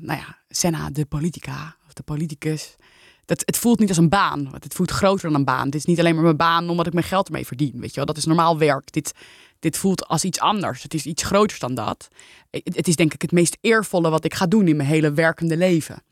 nou 0.00 0.18
ja, 0.18 0.38
Senna, 0.48 0.90
de 0.90 1.06
politica 1.06 1.76
of 1.86 1.92
de 1.92 2.02
politicus. 2.02 2.76
Dat, 3.24 3.42
het 3.44 3.56
voelt 3.56 3.78
niet 3.78 3.88
als 3.88 3.98
een 3.98 4.08
baan. 4.08 4.48
Het 4.52 4.74
voelt 4.74 4.90
groter 4.90 5.28
dan 5.30 5.38
een 5.38 5.44
baan. 5.44 5.64
Dit 5.64 5.74
is 5.74 5.84
niet 5.84 5.98
alleen 5.98 6.14
maar 6.14 6.24
mijn 6.24 6.36
baan 6.36 6.68
omdat 6.68 6.86
ik 6.86 6.92
mijn 6.92 7.04
geld 7.06 7.26
ermee 7.26 7.46
verdien. 7.46 7.80
Weet 7.80 7.90
je 7.90 7.96
wel? 7.96 8.04
Dat 8.04 8.16
is 8.16 8.24
normaal 8.24 8.58
werk. 8.58 8.92
Dit, 8.92 9.12
dit 9.58 9.76
voelt 9.76 10.06
als 10.06 10.24
iets 10.24 10.40
anders. 10.40 10.82
Het 10.82 10.94
is 10.94 11.06
iets 11.06 11.22
groters 11.22 11.60
dan 11.60 11.74
dat. 11.74 12.08
Het, 12.50 12.76
het 12.76 12.88
is 12.88 12.96
denk 12.96 13.14
ik 13.14 13.22
het 13.22 13.32
meest 13.32 13.58
eervolle 13.60 14.10
wat 14.10 14.24
ik 14.24 14.34
ga 14.34 14.46
doen 14.46 14.68
in 14.68 14.76
mijn 14.76 14.88
hele 14.88 15.12
werkende 15.12 15.56
leven. 15.56 16.02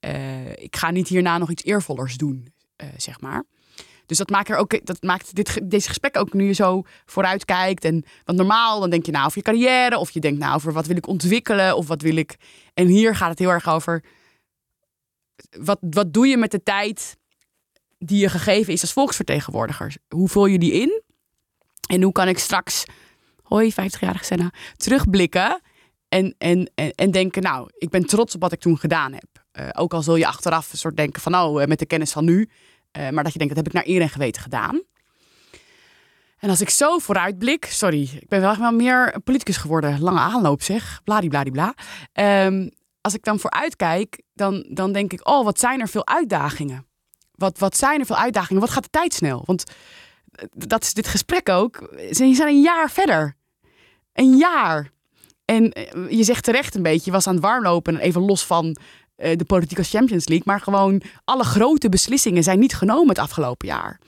Eh, 0.00 0.50
ik 0.52 0.76
ga 0.76 0.90
niet 0.90 1.08
hierna 1.08 1.38
nog 1.38 1.50
iets 1.50 1.64
eervollers 1.64 2.16
doen, 2.16 2.52
eh, 2.76 2.88
zeg 2.96 3.20
maar. 3.20 3.44
Dus 4.10 4.18
dat 4.18 4.30
maakt, 4.30 4.48
er 4.48 4.56
ook, 4.56 4.86
dat 4.86 5.02
maakt 5.02 5.34
dit, 5.34 5.70
deze 5.70 5.88
gesprek 5.88 6.18
ook 6.18 6.32
nu 6.32 6.46
je 6.46 6.52
zo 6.52 6.82
vooruit 7.04 7.44
kijkt. 7.44 7.84
En, 7.84 8.04
want 8.24 8.38
normaal 8.38 8.80
dan 8.80 8.90
denk 8.90 9.06
je 9.06 9.12
nou 9.12 9.26
over 9.26 9.38
je 9.38 9.44
carrière. 9.44 9.98
Of 9.98 10.10
je 10.10 10.20
denkt 10.20 10.38
nou 10.38 10.54
over 10.54 10.72
wat 10.72 10.86
wil 10.86 10.96
ik 10.96 11.06
ontwikkelen. 11.06 11.76
Of 11.76 11.86
wat 11.86 12.02
wil 12.02 12.16
ik... 12.16 12.36
En 12.74 12.86
hier 12.86 13.16
gaat 13.16 13.30
het 13.30 13.38
heel 13.38 13.50
erg 13.50 13.68
over... 13.68 14.04
Wat, 15.50 15.78
wat 15.80 16.12
doe 16.12 16.26
je 16.26 16.36
met 16.36 16.50
de 16.50 16.62
tijd 16.62 17.16
die 17.98 18.18
je 18.18 18.28
gegeven 18.28 18.72
is 18.72 18.80
als 18.80 18.92
volksvertegenwoordiger? 18.92 19.96
Hoe 20.08 20.28
vul 20.28 20.46
je 20.46 20.58
die 20.58 20.72
in? 20.72 20.99
En 21.90 22.02
hoe 22.02 22.12
kan 22.12 22.28
ik 22.28 22.38
straks... 22.38 22.84
Hoi, 23.42 23.72
50-jarige 23.72 24.24
Senna. 24.24 24.52
Terugblikken 24.76 25.60
en, 26.08 26.34
en, 26.38 26.70
en, 26.74 26.94
en 26.94 27.10
denken... 27.10 27.42
Nou, 27.42 27.68
ik 27.78 27.90
ben 27.90 28.06
trots 28.06 28.34
op 28.34 28.40
wat 28.40 28.52
ik 28.52 28.60
toen 28.60 28.78
gedaan 28.78 29.12
heb. 29.12 29.44
Eh, 29.52 29.68
ook 29.72 29.94
al 29.94 30.02
zul 30.02 30.16
je 30.16 30.26
achteraf 30.26 30.72
een 30.72 30.78
soort 30.78 30.96
denken 30.96 31.22
van... 31.22 31.34
Oh, 31.34 31.62
eh, 31.62 31.68
met 31.68 31.78
de 31.78 31.86
kennis 31.86 32.12
van 32.12 32.24
nu... 32.24 32.50
Eh, 32.90 33.08
maar 33.08 33.24
dat 33.24 33.32
je 33.32 33.38
denkt, 33.38 33.54
dat 33.54 33.64
heb 33.64 33.74
ik 33.74 33.80
naar 33.80 33.94
eer 33.94 34.00
en 34.00 34.08
geweten 34.08 34.42
gedaan. 34.42 34.82
En 36.38 36.48
als 36.48 36.60
ik 36.60 36.70
zo 36.70 36.98
vooruitblik, 36.98 37.64
sorry, 37.64 38.02
ik 38.02 38.28
ben 38.28 38.40
wel 38.40 38.56
wel 38.56 38.72
meer 38.72 39.20
politicus 39.24 39.56
geworden. 39.56 40.00
Lange 40.00 40.18
aanloop 40.18 40.62
zeg, 40.62 41.00
bladibladibla. 41.04 41.74
Ehm 42.12 42.68
als 43.00 43.14
ik 43.14 43.24
dan 43.24 43.38
vooruitkijk, 43.38 44.22
dan, 44.34 44.66
dan 44.68 44.92
denk 44.92 45.12
ik, 45.12 45.28
oh, 45.28 45.44
wat 45.44 45.58
zijn 45.58 45.80
er 45.80 45.88
veel 45.88 46.06
uitdagingen. 46.06 46.86
Wat, 47.34 47.58
wat 47.58 47.76
zijn 47.76 48.00
er 48.00 48.06
veel 48.06 48.16
uitdagingen? 48.16 48.60
Wat 48.60 48.70
gaat 48.70 48.82
de 48.82 48.90
tijd 48.90 49.14
snel? 49.14 49.42
Want 49.46 49.64
dat 50.50 50.82
is 50.82 50.94
dit 50.94 51.08
gesprek 51.08 51.48
ook. 51.48 51.92
Je 51.96 52.34
zijn 52.34 52.48
een 52.48 52.60
jaar 52.60 52.90
verder. 52.90 53.36
Een 54.12 54.36
jaar. 54.36 54.90
En 55.44 55.72
eh, 55.72 56.10
je 56.10 56.24
zegt 56.24 56.44
terecht 56.44 56.74
een 56.74 56.82
beetje, 56.82 57.04
je 57.04 57.10
was 57.10 57.26
aan 57.26 57.34
het 57.34 57.42
warmlopen, 57.42 57.98
even 57.98 58.22
los 58.22 58.46
van 58.46 58.76
eh, 59.16 59.36
de 59.36 59.44
politieke 59.44 59.82
Champions 59.82 60.28
League. 60.28 60.46
Maar 60.46 60.60
gewoon 60.60 61.02
alle 61.24 61.44
grote 61.44 61.88
beslissingen 61.88 62.42
zijn 62.42 62.58
niet 62.58 62.74
genomen 62.74 63.08
het 63.08 63.18
afgelopen 63.18 63.68
jaar. 63.68 64.00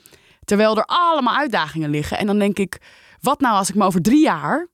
Terwijl 0.44 0.76
er 0.76 0.84
allemaal 0.86 1.36
uitdagingen 1.36 1.90
liggen. 1.90 2.18
En 2.18 2.26
dan 2.26 2.38
denk 2.38 2.58
ik, 2.58 2.80
wat 3.20 3.40
nou 3.40 3.54
als 3.54 3.68
ik 3.68 3.74
me 3.74 3.84
over 3.84 4.02
drie 4.02 4.22
jaar, 4.22 4.68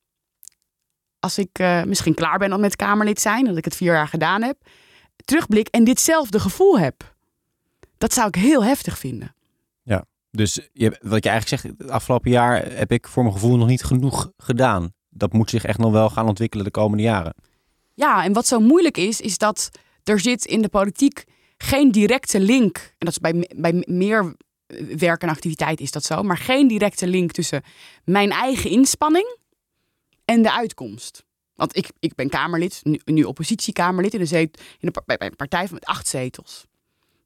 als 1.20 1.38
ik 1.38 1.58
eh, 1.58 1.82
misschien 1.82 2.14
klaar 2.14 2.38
ben 2.38 2.52
om 2.52 2.60
met 2.60 2.76
Kamerlid 2.76 3.20
zijn, 3.20 3.44
dat 3.44 3.56
ik 3.56 3.64
het 3.64 3.76
vier 3.76 3.92
jaar 3.92 4.08
gedaan 4.08 4.42
heb, 4.42 4.56
terugblik 5.24 5.68
en 5.68 5.84
ditzelfde 5.84 6.40
gevoel 6.40 6.78
heb. 6.78 7.14
Dat 7.98 8.12
zou 8.12 8.28
ik 8.28 8.34
heel 8.34 8.64
heftig 8.64 8.98
vinden. 8.98 9.34
Dus 10.38 10.68
je, 10.72 10.98
wat 11.00 11.24
je 11.24 11.30
eigenlijk 11.30 11.62
zegt, 11.62 11.78
het 11.78 11.90
afgelopen 11.90 12.30
jaar 12.30 12.72
heb 12.72 12.92
ik 12.92 13.08
voor 13.08 13.22
mijn 13.22 13.34
gevoel 13.34 13.56
nog 13.56 13.68
niet 13.68 13.84
genoeg 13.84 14.32
gedaan. 14.36 14.92
Dat 15.08 15.32
moet 15.32 15.50
zich 15.50 15.64
echt 15.64 15.78
nog 15.78 15.92
wel 15.92 16.10
gaan 16.10 16.28
ontwikkelen 16.28 16.64
de 16.64 16.70
komende 16.70 17.02
jaren. 17.02 17.34
Ja, 17.94 18.24
en 18.24 18.32
wat 18.32 18.46
zo 18.46 18.60
moeilijk 18.60 18.96
is, 18.96 19.20
is 19.20 19.38
dat 19.38 19.70
er 20.04 20.20
zit 20.20 20.44
in 20.44 20.62
de 20.62 20.68
politiek 20.68 21.24
geen 21.56 21.90
directe 21.92 22.40
link. 22.40 22.76
En 22.76 22.94
dat 22.98 23.08
is 23.08 23.18
bij, 23.18 23.50
bij 23.56 23.84
meer 23.86 24.34
werk 24.96 25.22
en 25.22 25.28
activiteit 25.28 25.80
is 25.80 25.90
dat 25.90 26.04
zo. 26.04 26.22
Maar 26.22 26.36
geen 26.36 26.68
directe 26.68 27.06
link 27.06 27.32
tussen 27.32 27.62
mijn 28.04 28.30
eigen 28.30 28.70
inspanning 28.70 29.36
en 30.24 30.42
de 30.42 30.52
uitkomst. 30.52 31.24
Want 31.54 31.76
ik, 31.76 31.90
ik 31.98 32.14
ben 32.14 32.28
Kamerlid, 32.28 32.80
nu, 33.04 33.22
oppositiekamerlid 33.22 34.14
in 34.14 34.20
een, 34.20 34.26
zet, 34.26 34.62
in 34.78 34.92
bij 35.06 35.16
een 35.18 35.36
partij 35.36 35.68
met 35.70 35.84
acht 35.84 36.06
zetels. 36.06 36.66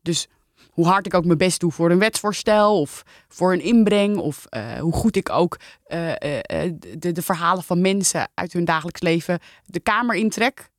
Dus 0.02 0.28
hoe 0.72 0.86
hard 0.86 1.06
ik 1.06 1.14
ook 1.14 1.24
mijn 1.24 1.38
best 1.38 1.60
doe 1.60 1.72
voor 1.72 1.90
een 1.90 1.98
wetsvoorstel 1.98 2.80
of 2.80 3.02
voor 3.28 3.52
een 3.52 3.60
inbreng, 3.60 4.16
of 4.16 4.46
uh, 4.50 4.72
hoe 4.72 4.92
goed 4.92 5.16
ik 5.16 5.30
ook 5.30 5.58
uh, 5.88 6.08
uh, 6.08 6.72
de, 6.98 7.22
verhalen 7.22 7.62
van 7.62 7.80
mensen 7.80 8.28
uit 8.34 8.52
hun 8.52 8.64
dagelijks 8.64 9.00
leven 9.00 9.38
de 9.64 9.80
Kamer 9.80 10.16
intrek. 10.16 10.70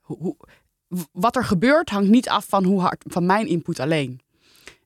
Hoe, 0.00 0.36
wat 1.12 1.36
er 1.36 1.44
gebeurt 1.44 1.90
hangt 1.90 2.08
niet 2.08 2.28
af 2.28 2.46
van, 2.48 2.64
hoe 2.64 2.80
hard, 2.80 3.04
van 3.06 3.26
mijn 3.26 3.46
input 3.46 3.80
alleen. 3.80 4.20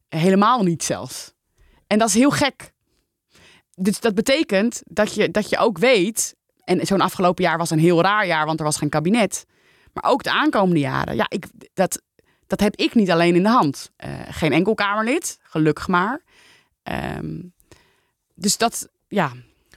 Helemaal 0.08 0.62
niet 0.62 0.84
zelfs. 0.84 1.32
En 1.86 1.98
dat 1.98 2.08
is 2.08 2.14
heel 2.14 2.30
gek. 2.30 2.72
Dus 3.74 4.00
dat 4.00 4.14
betekent 4.14 4.82
dat 4.84 5.14
je, 5.14 5.30
dat 5.30 5.48
je 5.48 5.58
ook 5.58 5.78
weet, 5.78 6.36
en 6.64 6.86
zo'n 6.86 7.00
afgelopen 7.00 7.44
jaar 7.44 7.58
was 7.58 7.70
een 7.70 7.78
heel 7.78 8.02
raar 8.02 8.26
jaar, 8.26 8.46
want 8.46 8.58
er 8.58 8.64
was 8.64 8.76
geen 8.76 8.88
kabinet. 8.88 9.46
Maar 9.92 10.10
ook 10.10 10.22
de 10.22 10.30
aankomende 10.30 10.80
jaren. 10.80 11.16
Ja, 11.16 11.26
ik, 11.28 11.46
dat, 11.74 12.02
dat 12.50 12.60
heb 12.60 12.76
ik 12.76 12.94
niet 12.94 13.10
alleen 13.10 13.34
in 13.34 13.42
de 13.42 13.48
hand. 13.48 13.90
Uh, 14.04 14.20
geen 14.28 14.52
enkel 14.52 14.74
Kamerlid, 14.74 15.38
gelukkig 15.42 15.88
maar. 15.88 16.22
Um, 17.18 17.52
dus 18.34 18.56
dat, 18.56 18.88
ja. 19.08 19.32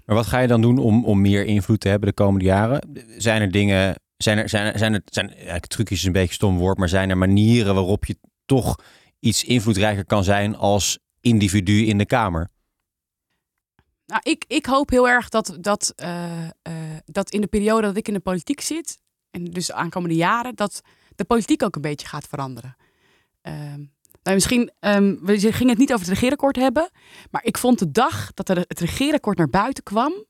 Maar 0.06 0.16
wat 0.16 0.26
ga 0.26 0.40
je 0.40 0.48
dan 0.48 0.62
doen 0.62 0.78
om, 0.78 1.06
om 1.06 1.22
meer 1.22 1.46
invloed 1.46 1.80
te 1.80 1.88
hebben 1.88 2.08
de 2.08 2.14
komende 2.14 2.46
jaren? 2.46 3.06
Zijn 3.18 3.42
er 3.42 3.52
dingen, 3.52 3.96
zijn 4.18 4.38
er, 4.38 4.50
zijn 4.50 4.74
er, 4.74 4.78
zijn 4.78 4.94
er, 4.94 5.02
zijn, 5.06 5.34
ja, 5.38 5.60
trucjes 5.60 5.98
is 5.98 6.06
een 6.06 6.12
beetje 6.12 6.28
een 6.28 6.34
stom 6.34 6.58
woord, 6.58 6.78
maar 6.78 6.90
zijn 6.90 7.10
er 7.10 7.18
manieren 7.18 7.74
waarop 7.74 8.06
je 8.06 8.18
toch 8.46 8.80
iets 9.20 9.44
invloedrijker 9.44 10.06
kan 10.06 10.24
zijn 10.24 10.56
als 10.56 11.00
individu 11.22 11.86
in 11.86 11.98
de 11.98 12.06
Kamer? 12.06 12.50
Nou, 14.06 14.22
ik, 14.24 14.46
ik 14.48 14.66
hoop 14.66 14.90
heel 14.90 15.10
erg 15.10 15.30
dat, 15.30 15.58
dat, 15.60 15.94
uh, 16.04 16.44
uh, 16.44 16.74
dat 17.06 17.32
in 17.32 17.42
de 17.42 17.48
periode 17.48 17.88
dat 17.88 17.98
ik 17.98 18.08
in 18.08 18.14
de 18.14 18.20
politiek 18.20 18.62
zit, 18.62 19.02
en 19.32 19.44
dus 19.44 19.66
de 19.66 19.74
aankomende 19.74 20.16
jaren, 20.16 20.56
dat 20.56 20.82
de 21.24 21.34
politiek 21.34 21.64
ook 21.64 21.76
een 21.76 21.82
beetje 21.82 22.08
gaat 22.08 22.28
veranderen. 22.28 22.76
Um, 23.42 23.92
nou, 24.24 24.36
misschien, 24.36 24.72
um, 24.80 25.20
we 25.22 25.40
gingen 25.40 25.70
het 25.70 25.78
niet 25.78 25.94
over 25.94 26.06
het 26.06 26.14
regeerakkoord 26.14 26.56
hebben, 26.56 26.90
maar 27.32 27.44
ik 27.44 27.58
vond 27.58 27.80
de 27.80 27.92
dag 27.92 28.34
dat 28.34 28.50
er 28.50 28.58
het 28.58 28.80
regeerakkoord 28.80 29.38
naar 29.38 29.50
buiten 29.50 29.84
kwam, 29.84 30.26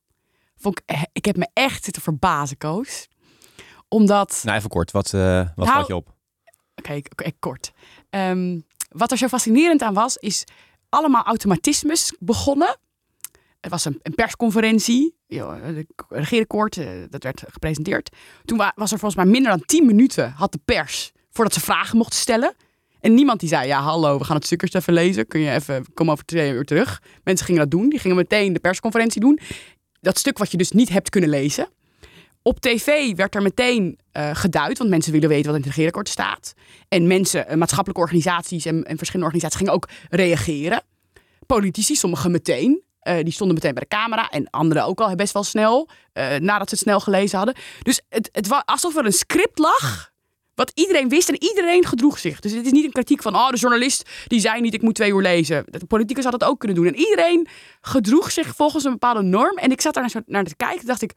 vond 0.57 0.79
ik, 0.79 0.83
eh, 0.85 1.01
ik 1.12 1.25
heb 1.25 1.38
me 1.38 1.47
echt 1.53 1.83
zitten 1.83 2.01
verbazen, 2.01 2.57
Koos. 2.57 3.07
Omdat... 3.88 4.41
Nou, 4.43 4.57
even 4.57 4.69
kort, 4.69 4.91
wat, 4.91 5.13
uh, 5.13 5.47
wat 5.55 5.67
nou, 5.67 5.85
je 5.88 5.95
op? 5.95 6.13
Oké, 6.75 7.01
okay, 7.12 7.33
kort. 7.39 7.71
Um, 8.09 8.65
wat 8.89 9.12
er 9.12 9.17
zo 9.17 9.27
fascinerend 9.27 9.81
aan 9.81 9.93
was, 9.93 10.17
is 10.17 10.43
allemaal 10.89 11.23
automatismes 11.23 12.15
begonnen. 12.19 12.77
Het 13.63 13.72
was 13.72 13.86
een, 13.86 14.00
een 14.01 14.15
persconferentie, 14.15 15.15
het 15.27 15.86
regeerakkoord, 16.10 16.77
uh, 16.77 16.88
dat 17.10 17.24
werd 17.24 17.43
gepresenteerd. 17.48 18.10
Toen 18.46 18.58
was 18.58 18.91
er 18.91 19.00
volgens 19.00 19.15
mij 19.15 19.25
minder 19.25 19.51
dan 19.51 19.65
10 19.65 19.86
minuten 19.86 20.32
had 20.32 20.51
de 20.51 20.60
pers 20.65 21.12
voordat 21.32 21.53
ze 21.53 21.60
vragen 21.60 21.98
mochten 21.98 22.20
stellen. 22.20 22.55
En 23.00 23.13
niemand 23.13 23.39
die 23.39 23.50
zei, 23.50 23.67
ja 23.67 23.82
hallo, 23.82 24.17
we 24.17 24.24
gaan 24.24 24.36
het 24.36 24.46
stukjes 24.46 24.74
even 24.74 24.93
lezen. 24.93 25.27
Kun 25.27 25.39
je 25.39 25.51
even, 25.51 25.93
kom 25.93 26.12
over 26.12 26.25
twee 26.25 26.51
uur 26.51 26.63
terug. 26.63 27.01
Mensen 27.24 27.46
gingen 27.46 27.62
dat 27.62 27.72
doen. 27.72 27.89
Die 27.89 28.00
gingen 28.00 28.17
meteen 28.17 28.53
de 28.53 28.60
persconferentie 28.60 29.22
doen. 29.22 29.39
Dat 30.00 30.17
stuk 30.17 30.38
wat 30.38 30.51
je 30.51 30.58
dus 30.58 30.72
niet 30.72 30.89
hebt 30.89 31.10
kunnen 31.10 31.29
lezen. 31.29 31.67
Op 32.41 32.60
tv 32.60 33.15
werd 33.15 33.36
er 33.36 33.41
meteen 33.41 34.00
uh, 34.17 34.29
geduid, 34.34 34.77
want 34.77 34.89
mensen 34.89 35.12
willen 35.12 35.29
weten 35.29 35.46
wat 35.46 35.55
in 35.55 35.62
het 35.62 35.70
regeerakkoord 35.70 36.10
staat. 36.10 36.53
En 36.88 37.08
mensen, 37.08 37.46
uh, 37.50 37.55
maatschappelijke 37.55 38.01
organisaties 38.01 38.65
en, 38.65 38.84
en, 38.84 38.98
verschillende 38.98 39.25
organisaties 39.25 39.58
gingen 39.58 39.74
ook 39.74 39.89
reageren. 40.10 40.82
Politici, 41.46 41.96
sommigen 41.96 42.32
meteen. 42.32 42.84
Uh, 43.03 43.15
die 43.24 43.33
stonden 43.33 43.55
meteen 43.55 43.74
bij 43.74 43.86
de 43.89 43.95
camera 43.95 44.29
en 44.29 44.50
anderen 44.50 44.86
ook 44.86 45.00
al 45.00 45.15
best 45.15 45.33
wel 45.33 45.43
snel, 45.43 45.89
nadat 46.39 46.69
ze 46.69 46.75
het 46.75 46.83
snel 46.83 47.00
gelezen 47.00 47.38
hadden. 47.38 47.55
Dus 47.81 48.01
het, 48.10 48.29
het 48.31 48.48
was 48.48 48.62
alsof 48.65 48.95
er 48.95 49.05
een 49.05 49.13
script 49.13 49.60
lag 49.60 50.12
wat 50.55 50.72
iedereen 50.74 51.10
wist 51.10 51.29
en 51.29 51.43
iedereen 51.43 51.86
gedroeg 51.86 52.19
zich. 52.19 52.39
Dus 52.39 52.51
het 52.51 52.65
is 52.65 52.72
niet 52.72 52.86
een 52.86 52.91
kritiek 52.91 53.22
van, 53.22 53.36
oh, 53.36 53.50
de 53.50 53.57
journalist 53.57 54.10
die 54.27 54.39
zei 54.39 54.62
niet, 54.62 54.74
ik 54.74 54.81
moet 54.81 54.95
twee 54.95 55.12
uur 55.12 55.22
lezen. 55.22 55.65
De 55.69 55.86
politicus 55.86 56.24
had 56.24 56.33
het 56.33 56.43
ook 56.43 56.60
kunnen 56.60 56.77
doen. 56.77 56.88
En 56.88 56.95
iedereen 56.95 57.48
gedroeg 57.81 58.31
zich 58.31 58.55
volgens 58.55 58.83
een 58.83 58.91
bepaalde 58.91 59.22
norm. 59.22 59.57
En 59.57 59.72
ik 59.72 59.81
zat 59.81 59.93
daar 59.93 60.10
naar, 60.13 60.24
naar 60.25 60.43
te 60.43 60.55
kijken, 60.55 60.86
dacht 60.86 61.01
ik, 61.01 61.13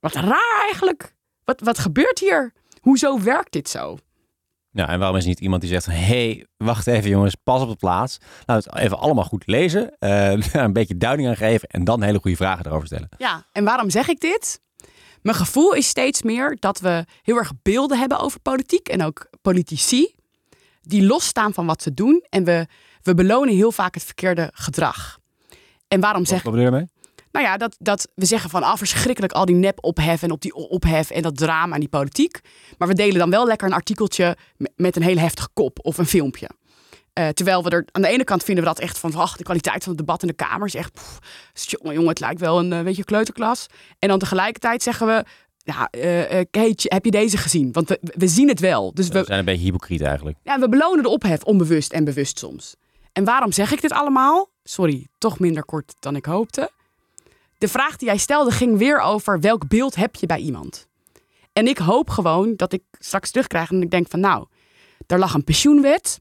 wat 0.00 0.14
raar 0.14 0.60
eigenlijk. 0.62 1.14
Wat, 1.44 1.60
wat 1.60 1.78
gebeurt 1.78 2.18
hier? 2.18 2.52
Hoezo 2.80 3.22
werkt 3.22 3.52
dit 3.52 3.68
zo? 3.68 3.98
Ja, 4.76 4.88
en 4.88 4.98
waarom 4.98 5.16
is 5.16 5.24
niet 5.24 5.40
iemand 5.40 5.60
die 5.60 5.70
zegt: 5.70 5.86
hé, 5.86 5.92
hey, 5.92 6.46
wacht 6.56 6.86
even 6.86 7.10
jongens, 7.10 7.34
pas 7.34 7.62
op 7.62 7.68
de 7.68 7.76
plaats. 7.76 8.18
Laten 8.44 8.70
we 8.70 8.76
het 8.76 8.84
even 8.84 8.98
allemaal 8.98 9.24
goed 9.24 9.46
lezen, 9.46 9.96
uh, 10.00 10.32
een 10.52 10.72
beetje 10.72 10.96
duiding 10.96 11.28
aan 11.28 11.36
geven 11.36 11.68
en 11.68 11.84
dan 11.84 12.02
hele 12.02 12.18
goede 12.18 12.36
vragen 12.36 12.66
erover 12.66 12.86
stellen. 12.86 13.08
Ja, 13.18 13.46
en 13.52 13.64
waarom 13.64 13.90
zeg 13.90 14.08
ik 14.08 14.20
dit? 14.20 14.60
Mijn 15.22 15.36
gevoel 15.36 15.74
is 15.74 15.88
steeds 15.88 16.22
meer 16.22 16.56
dat 16.60 16.80
we 16.80 17.04
heel 17.22 17.36
erg 17.36 17.52
beelden 17.62 17.98
hebben 17.98 18.18
over 18.18 18.40
politiek 18.40 18.88
en 18.88 19.02
ook 19.02 19.26
politici 19.42 20.14
die 20.82 21.06
losstaan 21.06 21.52
van 21.52 21.66
wat 21.66 21.82
ze 21.82 21.94
doen 21.94 22.24
en 22.28 22.44
we, 22.44 22.66
we 23.02 23.14
belonen 23.14 23.54
heel 23.54 23.72
vaak 23.72 23.94
het 23.94 24.04
verkeerde 24.04 24.50
gedrag. 24.54 25.18
En 25.88 26.00
waarom 26.00 26.24
zeg 26.24 26.42
Wat 26.42 26.52
bedoel 26.52 26.66
je 26.66 26.76
mee? 26.76 26.88
Nou 27.34 27.46
ja, 27.46 27.56
dat, 27.56 27.76
dat 27.78 28.08
we 28.14 28.24
zeggen 28.24 28.50
van 28.50 28.62
ah, 28.62 28.76
verschrikkelijk 28.76 29.32
al 29.32 29.44
die 29.44 29.54
nep 29.54 29.84
ophef 29.84 30.22
en 30.22 30.30
op 30.30 30.40
die 30.40 30.54
ophef 30.54 31.10
en 31.10 31.22
dat 31.22 31.36
drama 31.36 31.74
en 31.74 31.80
die 31.80 31.88
politiek. 31.88 32.40
Maar 32.78 32.88
we 32.88 32.94
delen 32.94 33.18
dan 33.18 33.30
wel 33.30 33.46
lekker 33.46 33.66
een 33.66 33.74
artikeltje 33.74 34.36
met 34.76 34.96
een 34.96 35.02
heel 35.02 35.18
heftige 35.18 35.48
kop 35.52 35.78
of 35.82 35.98
een 35.98 36.06
filmpje. 36.06 36.48
Uh, 37.18 37.28
terwijl 37.28 37.64
we 37.64 37.70
er 37.70 37.84
aan 37.92 38.02
de 38.02 38.08
ene 38.08 38.24
kant 38.24 38.44
vinden 38.44 38.64
we 38.64 38.70
dat 38.70 38.80
echt 38.80 38.98
van, 38.98 39.10
wacht, 39.10 39.38
de 39.38 39.44
kwaliteit 39.44 39.82
van 39.82 39.92
het 39.92 40.06
debat 40.06 40.22
in 40.22 40.28
de 40.28 40.34
Kamer 40.34 40.66
is 40.66 40.74
echt, 40.74 40.92
pff, 40.92 41.18
jongen, 41.54 41.94
jongen, 41.94 42.08
het 42.08 42.20
lijkt 42.20 42.40
wel 42.40 42.58
een 42.58 42.72
uh, 42.72 42.80
beetje 42.80 43.04
kleuterklas. 43.04 43.66
En 43.98 44.08
dan 44.08 44.18
tegelijkertijd 44.18 44.82
zeggen 44.82 45.06
we, 45.06 45.24
ja, 45.56 45.88
uh, 45.90 46.40
Kate, 46.50 46.84
heb 46.88 47.04
je 47.04 47.10
deze 47.10 47.36
gezien? 47.36 47.72
Want 47.72 47.88
we, 47.88 47.98
we 48.00 48.28
zien 48.28 48.48
het 48.48 48.60
wel. 48.60 48.94
Dus 48.94 49.08
we, 49.08 49.18
we 49.18 49.24
zijn 49.24 49.38
een 49.38 49.44
beetje 49.44 49.64
hypocriet 49.64 50.02
eigenlijk. 50.02 50.38
Ja, 50.42 50.58
we 50.58 50.68
belonen 50.68 51.02
de 51.02 51.08
ophef 51.08 51.42
onbewust 51.42 51.92
en 51.92 52.04
bewust 52.04 52.38
soms. 52.38 52.76
En 53.12 53.24
waarom 53.24 53.52
zeg 53.52 53.72
ik 53.72 53.80
dit 53.80 53.92
allemaal? 53.92 54.48
Sorry, 54.64 55.06
toch 55.18 55.38
minder 55.38 55.64
kort 55.64 55.94
dan 56.00 56.16
ik 56.16 56.24
hoopte. 56.24 56.70
De 57.64 57.70
vraag 57.70 57.96
die 57.96 58.08
jij 58.08 58.16
stelde 58.16 58.50
ging 58.50 58.78
weer 58.78 59.00
over 59.00 59.40
welk 59.40 59.68
beeld 59.68 59.94
heb 59.94 60.14
je 60.14 60.26
bij 60.26 60.38
iemand. 60.38 60.88
En 61.52 61.66
ik 61.66 61.78
hoop 61.78 62.10
gewoon 62.10 62.56
dat 62.56 62.72
ik 62.72 62.82
straks 62.98 63.30
terugkrijg 63.30 63.70
en 63.70 63.82
ik 63.82 63.90
denk 63.90 64.10
van 64.10 64.20
nou, 64.20 64.46
er 65.06 65.18
lag 65.18 65.34
een 65.34 65.44
pensioenwet. 65.44 66.20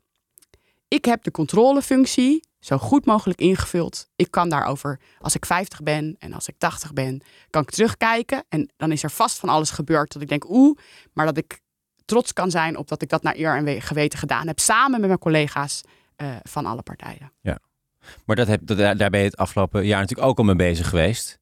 Ik 0.87 1.05
heb 1.05 1.23
de 1.23 1.31
controlefunctie 1.31 2.43
zo 2.59 2.77
goed 2.77 3.05
mogelijk 3.05 3.39
ingevuld. 3.39 4.09
Ik 4.15 4.31
kan 4.31 4.49
daarover, 4.49 4.99
als 5.19 5.35
ik 5.35 5.45
50 5.45 5.81
ben 5.81 6.15
en 6.19 6.33
als 6.33 6.47
ik 6.47 6.55
80 6.57 6.93
ben, 6.93 7.21
kan 7.49 7.61
ik 7.61 7.69
terugkijken. 7.69 8.43
En 8.49 8.71
dan 8.77 8.91
is 8.91 9.03
er 9.03 9.11
vast 9.11 9.39
van 9.39 9.49
alles 9.49 9.69
gebeurd 9.69 10.13
dat 10.13 10.21
ik 10.21 10.29
denk, 10.29 10.49
oeh, 10.49 10.77
maar 11.13 11.25
dat 11.25 11.37
ik 11.37 11.61
trots 12.05 12.33
kan 12.33 12.51
zijn 12.51 12.77
op 12.77 12.87
dat 12.87 13.01
ik 13.01 13.09
dat 13.09 13.23
naar 13.23 13.35
eer 13.35 13.55
en 13.55 13.81
geweten 13.81 14.19
gedaan 14.19 14.47
heb. 14.47 14.59
Samen 14.59 14.99
met 14.99 15.07
mijn 15.07 15.19
collega's 15.19 15.81
uh, 16.17 16.35
van 16.43 16.65
alle 16.65 16.81
partijen. 16.81 17.31
Ja, 17.41 17.59
maar 18.25 18.35
dat 18.35 18.47
heb, 18.47 18.59
dat, 18.63 18.77
daar 18.77 19.09
ben 19.09 19.19
je 19.19 19.25
het 19.25 19.37
afgelopen 19.37 19.85
jaar 19.85 19.99
natuurlijk 19.99 20.29
ook 20.29 20.37
al 20.37 20.43
mee 20.43 20.55
bezig 20.55 20.89
geweest. 20.89 21.39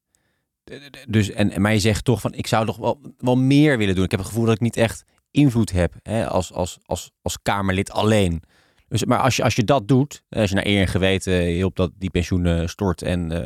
Dus, 1.08 1.30
en, 1.30 1.60
maar 1.60 1.72
je 1.72 1.78
zegt 1.78 2.04
toch 2.04 2.20
van, 2.20 2.34
ik 2.34 2.46
zou 2.46 2.66
toch 2.66 2.76
wel, 2.76 3.00
wel 3.18 3.36
meer 3.36 3.78
willen 3.78 3.94
doen. 3.94 4.04
Ik 4.04 4.10
heb 4.10 4.20
het 4.20 4.28
gevoel 4.28 4.44
dat 4.44 4.54
ik 4.54 4.60
niet 4.60 4.76
echt 4.76 5.04
invloed 5.30 5.72
heb 5.72 5.94
hè, 6.02 6.28
als, 6.28 6.52
als, 6.52 6.78
als, 6.84 7.10
als 7.22 7.38
Kamerlid 7.42 7.90
alleen. 7.90 8.42
Dus, 8.88 9.04
maar 9.04 9.18
als 9.18 9.36
je, 9.36 9.42
als 9.42 9.54
je 9.54 9.64
dat 9.64 9.88
doet, 9.88 10.22
als 10.28 10.48
je 10.48 10.54
naar 10.54 10.66
eer 10.66 10.80
en 10.80 10.88
geweten 10.88 11.40
hielp 11.40 11.76
dat 11.76 11.90
die 11.98 12.10
pensioen 12.10 12.68
stort 12.68 13.02
en 13.02 13.32
uh, 13.32 13.38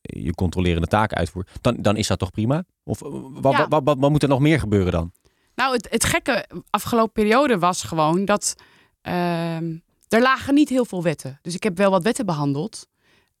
je 0.00 0.34
controlerende 0.34 0.86
taken 0.86 1.16
uitvoert, 1.16 1.50
dan, 1.60 1.76
dan 1.80 1.96
is 1.96 2.06
dat 2.06 2.18
toch 2.18 2.30
prima? 2.30 2.64
Of 2.84 3.00
wat, 3.30 3.52
ja. 3.52 3.68
wat, 3.68 3.82
wat, 3.84 3.96
wat, 3.98 4.10
moet 4.10 4.22
er 4.22 4.28
nog 4.28 4.40
meer 4.40 4.58
gebeuren 4.58 4.92
dan? 4.92 5.12
Nou, 5.54 5.74
het, 5.74 5.86
het 5.90 6.04
gekke 6.04 6.46
afgelopen 6.70 7.12
periode 7.12 7.58
was 7.58 7.82
gewoon 7.82 8.24
dat 8.24 8.54
uh, 9.02 9.56
er 10.10 10.22
lagen 10.22 10.54
niet 10.54 10.68
heel 10.68 10.84
veel 10.84 11.02
wetten. 11.02 11.38
Dus 11.42 11.54
ik 11.54 11.62
heb 11.62 11.76
wel 11.76 11.90
wat 11.90 12.02
wetten 12.02 12.26
behandeld. 12.26 12.88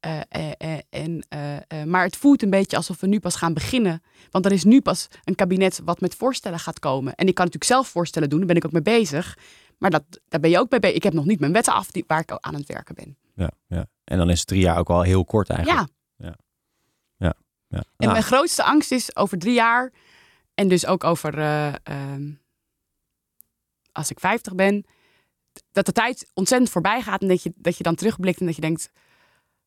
Uh, 0.06 0.20
uh, 0.62 0.78
en, 0.90 1.24
maar 1.90 2.04
het 2.04 2.16
voelt 2.16 2.42
een 2.42 2.50
beetje 2.50 2.76
alsof 2.76 3.00
we 3.00 3.06
nu 3.06 3.20
pas 3.20 3.36
gaan 3.36 3.54
beginnen. 3.54 4.02
Want 4.30 4.46
er 4.46 4.52
is 4.52 4.64
nu 4.64 4.80
pas 4.80 5.08
een 5.24 5.34
kabinet 5.34 5.80
wat 5.84 6.00
met 6.00 6.14
voorstellen 6.14 6.58
gaat 6.58 6.78
komen. 6.78 7.14
En 7.14 7.26
ik 7.26 7.34
kan 7.34 7.44
natuurlijk 7.44 7.72
zelf 7.72 7.88
voorstellen 7.88 8.28
doen, 8.28 8.38
daar 8.38 8.46
ben 8.46 8.56
ik 8.56 8.64
ook 8.64 8.72
mee 8.72 8.82
bezig. 8.82 9.38
Maar 9.78 9.90
dat, 9.90 10.04
daar 10.28 10.40
ben 10.40 10.50
je 10.50 10.58
ook 10.58 10.68
bij 10.68 10.78
bezig. 10.78 10.96
Ik 10.96 11.02
heb 11.02 11.12
nog 11.12 11.24
niet 11.24 11.40
mijn 11.40 11.52
wetten 11.52 11.72
af 11.72 11.90
die, 11.90 12.04
waar 12.06 12.20
ik 12.20 12.30
aan 12.30 12.54
het 12.54 12.66
werken 12.66 12.94
ben. 12.94 13.16
Ja, 13.34 13.50
ja. 13.66 13.86
En 14.04 14.18
dan 14.18 14.30
is 14.30 14.38
het 14.38 14.48
drie 14.48 14.60
jaar 14.60 14.78
ook 14.78 14.90
al 14.90 15.02
heel 15.02 15.24
kort 15.24 15.50
eigenlijk. 15.50 15.88
Ja. 16.16 16.26
ja. 16.26 16.36
ja. 17.16 17.34
ja. 17.68 17.78
En 17.78 17.84
nou. 17.96 18.12
mijn 18.12 18.24
grootste 18.24 18.64
angst 18.64 18.92
is 18.92 19.16
over 19.16 19.38
drie 19.38 19.54
jaar. 19.54 19.92
En 20.54 20.68
dus 20.68 20.86
ook 20.86 21.04
over 21.04 21.38
ehm, 21.38 22.30
als 23.92 24.10
ik 24.10 24.20
50 24.20 24.54
ben 24.54 24.84
dat 25.72 25.86
de 25.86 25.92
tijd 25.92 26.30
ontzettend 26.34 26.70
voorbij 26.70 27.02
gaat 27.02 27.22
en 27.22 27.28
dat 27.28 27.42
je, 27.42 27.52
dat 27.56 27.76
je 27.76 27.82
dan 27.82 27.94
terugblikt 27.94 28.40
en 28.40 28.46
dat 28.46 28.54
je 28.54 28.60
denkt, 28.60 28.90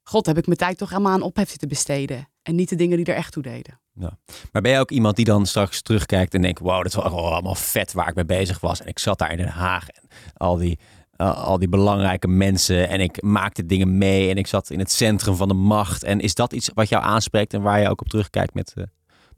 god, 0.04 0.26
heb 0.26 0.38
ik 0.38 0.46
mijn 0.46 0.58
tijd 0.58 0.78
toch 0.78 0.90
helemaal 0.90 1.12
aan 1.12 1.22
ophef 1.22 1.50
zitten 1.50 1.68
besteden 1.68 2.30
en 2.42 2.56
niet 2.56 2.70
de 2.70 2.76
dingen 2.76 2.98
die 2.98 3.06
er 3.06 3.16
echt 3.16 3.32
toe 3.32 3.44
deden. 3.44 3.80
Ja. 3.94 4.18
Maar 4.52 4.62
ben 4.62 4.72
je 4.72 4.80
ook 4.80 4.92
iemand 4.92 5.16
die 5.16 5.26
dan 5.26 5.46
straks 5.46 5.82
terugkijkt 5.82 6.34
en 6.34 6.42
denkt, 6.42 6.60
wow, 6.60 6.84
dat 6.84 6.94
was 6.94 7.04
allemaal 7.04 7.56
vet 7.56 7.94
waar 7.94 8.08
ik 8.08 8.16
mee 8.16 8.26
bezig 8.26 8.60
was 8.60 8.82
en 8.82 8.88
ik 8.88 9.00
zat 9.00 9.18
daar 9.18 9.32
in 9.32 9.38
Den 9.38 9.48
Haag 9.48 9.88
en 9.88 10.08
al 10.34 10.58
die, 10.58 10.80
uh, 11.18 11.44
al 11.44 11.60
die 11.60 11.70
belangrijke 11.70 12.28
mensen 12.28 12.90
en 12.90 13.00
ik 13.00 13.22
maakte 13.22 13.66
dingen 13.66 13.98
mee 13.98 14.30
en 14.30 14.38
ik 14.38 14.48
zat 14.48 14.70
in 14.70 14.80
het 14.80 14.92
centrum 14.92 15.36
van 15.36 15.48
de 15.48 15.54
macht 15.54 16.04
en 16.04 16.20
is 16.20 16.34
dat 16.34 16.54
iets 16.54 16.70
wat 16.74 16.90
jou 16.90 17.04
aanspreekt 17.04 17.54
en 17.54 17.62
waar 17.62 17.80
je 17.80 17.90
ook 17.90 18.02
op 18.02 18.10
terugkijkt 18.10 18.54
met 18.54 18.74
uh, 18.76 18.84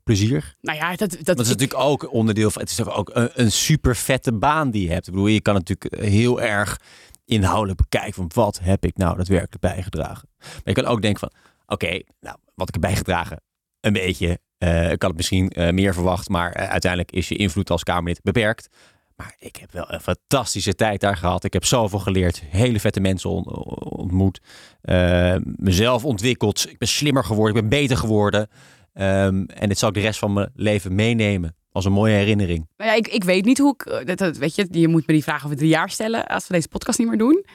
plezier? 0.05 0.55
Nou 0.62 0.77
ja, 0.77 0.89
dat, 0.95 1.00
dat, 1.00 1.25
Dat 1.25 1.39
is 1.39 1.50
ik- 1.51 1.59
natuurlijk 1.59 1.79
ook 1.79 2.12
onderdeel 2.13 2.51
van. 2.51 2.62
Het 2.62 2.69
is 2.71 2.75
toch 2.77 2.95
ook 2.95 3.09
een, 3.13 3.29
een 3.33 3.51
super 3.51 3.95
vette 3.95 4.33
baan 4.33 4.71
die 4.71 4.83
je 4.88 4.91
hebt. 4.93 5.07
Ik 5.07 5.13
bedoel, 5.13 5.27
je 5.27 5.41
kan 5.41 5.53
natuurlijk 5.53 5.95
heel 6.01 6.41
erg 6.41 6.79
inhoudelijk 7.25 7.77
bekijken 7.77 8.13
van 8.13 8.31
wat 8.33 8.59
heb 8.63 8.85
ik 8.85 8.97
nou 8.97 9.15
daadwerkelijk 9.17 9.59
bijgedragen. 9.62 10.29
Maar 10.39 10.62
je 10.63 10.74
kan 10.74 10.85
ook 10.85 11.01
denken 11.01 11.19
van, 11.19 11.31
oké, 11.67 12.00
nou, 12.19 12.38
wat 12.55 12.67
ik 12.67 12.74
heb 12.74 12.81
bijgedragen, 12.83 13.41
een 13.79 13.93
beetje. 13.93 14.39
Eh, 14.57 14.83
ik 14.91 15.01
had 15.01 15.09
het 15.09 15.15
misschien 15.15 15.50
eh, 15.50 15.74
meer 15.74 15.93
verwacht, 15.93 16.29
maar 16.29 16.51
eh, 16.51 16.69
uiteindelijk 16.69 17.12
is 17.12 17.27
je 17.29 17.35
invloed 17.35 17.69
als 17.69 17.83
Kamerlid 17.83 18.21
beperkt. 18.24 18.67
Maar 19.15 19.35
ik 19.39 19.55
heb 19.55 19.71
wel 19.71 19.93
een 19.93 20.01
fantastische 20.01 20.74
tijd 20.75 21.00
daar 21.01 21.17
gehad. 21.17 21.43
Ik 21.43 21.53
heb 21.53 21.65
zoveel 21.65 22.00
geleerd, 22.00 22.41
hele 22.47 22.79
vette 22.79 23.00
mensen 23.00 23.29
on- 23.29 23.50
ontmoet, 23.97 24.39
eh, 24.81 25.35
mezelf 25.55 26.05
ontwikkeld. 26.05 26.69
Ik 26.69 26.77
ben 26.77 26.88
slimmer 26.88 27.24
geworden, 27.24 27.55
ik 27.55 27.69
ben 27.69 27.79
beter 27.79 27.97
geworden. 27.97 28.47
Ehm, 28.95 29.43
en 29.45 29.67
dit 29.69 29.77
zal 29.79 29.89
ik 29.89 29.95
de 29.95 30.01
rest 30.01 30.19
van 30.19 30.33
mijn 30.33 30.49
leven 30.53 30.95
meenemen 30.95 31.55
als 31.71 31.85
een 31.85 31.91
mooie 31.91 32.13
herinnering. 32.15 32.67
Nou 32.77 32.89
ja, 32.91 32.95
ik, 32.97 33.07
ik 33.07 33.23
weet 33.23 33.45
niet 33.45 33.57
hoe 33.57 33.73
ik. 33.73 33.85
eh, 33.85 34.05
Dat, 34.05 34.17
dat, 34.17 34.37
weet 34.37 34.55
je, 34.55 34.67
je 34.71 34.87
moet 34.87 35.07
me 35.07 35.13
die 35.13 35.23
vraag 35.23 35.45
over 35.45 35.57
drie 35.57 35.69
jaar 35.69 35.89
stellen 35.89 36.25
als 36.27 36.47
we 36.47 36.53
deze 36.53 36.67
podcast 36.67 36.99
niet 36.99 37.07
meer 37.07 37.17
doen. 37.17 37.45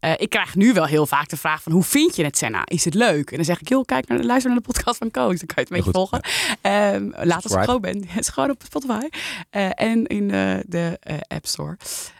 Eh, 0.00 0.12
ik 0.16 0.30
krijg 0.30 0.54
nu 0.54 0.72
wel 0.72 0.84
heel 0.86 1.06
vaak 1.06 1.28
de 1.28 1.36
vraag 1.36 1.62
van 1.62 1.72
hoe 1.72 1.82
vind 1.82 2.16
je 2.16 2.24
het, 2.24 2.38
Senna? 2.38 2.62
Is 2.64 2.84
het 2.84 2.94
leuk? 2.94 3.30
En 3.30 3.36
dan 3.36 3.44
zeg 3.44 3.60
ik, 3.60 3.68
joh, 3.68 3.84
kijk 3.84 4.08
naar 4.08 4.18
de, 4.18 4.24
luister 4.24 4.50
naar 4.50 4.58
de 4.60 4.66
podcast 4.66 4.98
van 4.98 5.10
Koos. 5.10 5.38
Dan 5.38 5.46
kan 5.46 5.56
je 5.56 5.60
het 5.60 5.70
een 5.70 5.76
beetje 5.76 5.82
goed, 5.82 5.94
volgen. 6.10 6.20
Ehm, 6.60 7.26
laat 7.26 7.42
als 7.42 7.42
je 7.42 7.48
Subscribe. 7.48 7.62
groot 7.62 7.80
bent. 7.80 8.10
Het 8.12 8.20
is 8.26 8.28
gewoon 8.28 8.50
op 8.50 8.62
Spotify. 8.64 9.08
Eh, 9.50 9.68
en 9.74 10.06
in 10.06 10.28
de 10.66 10.98
App 11.28 11.46
Store. 11.46 11.76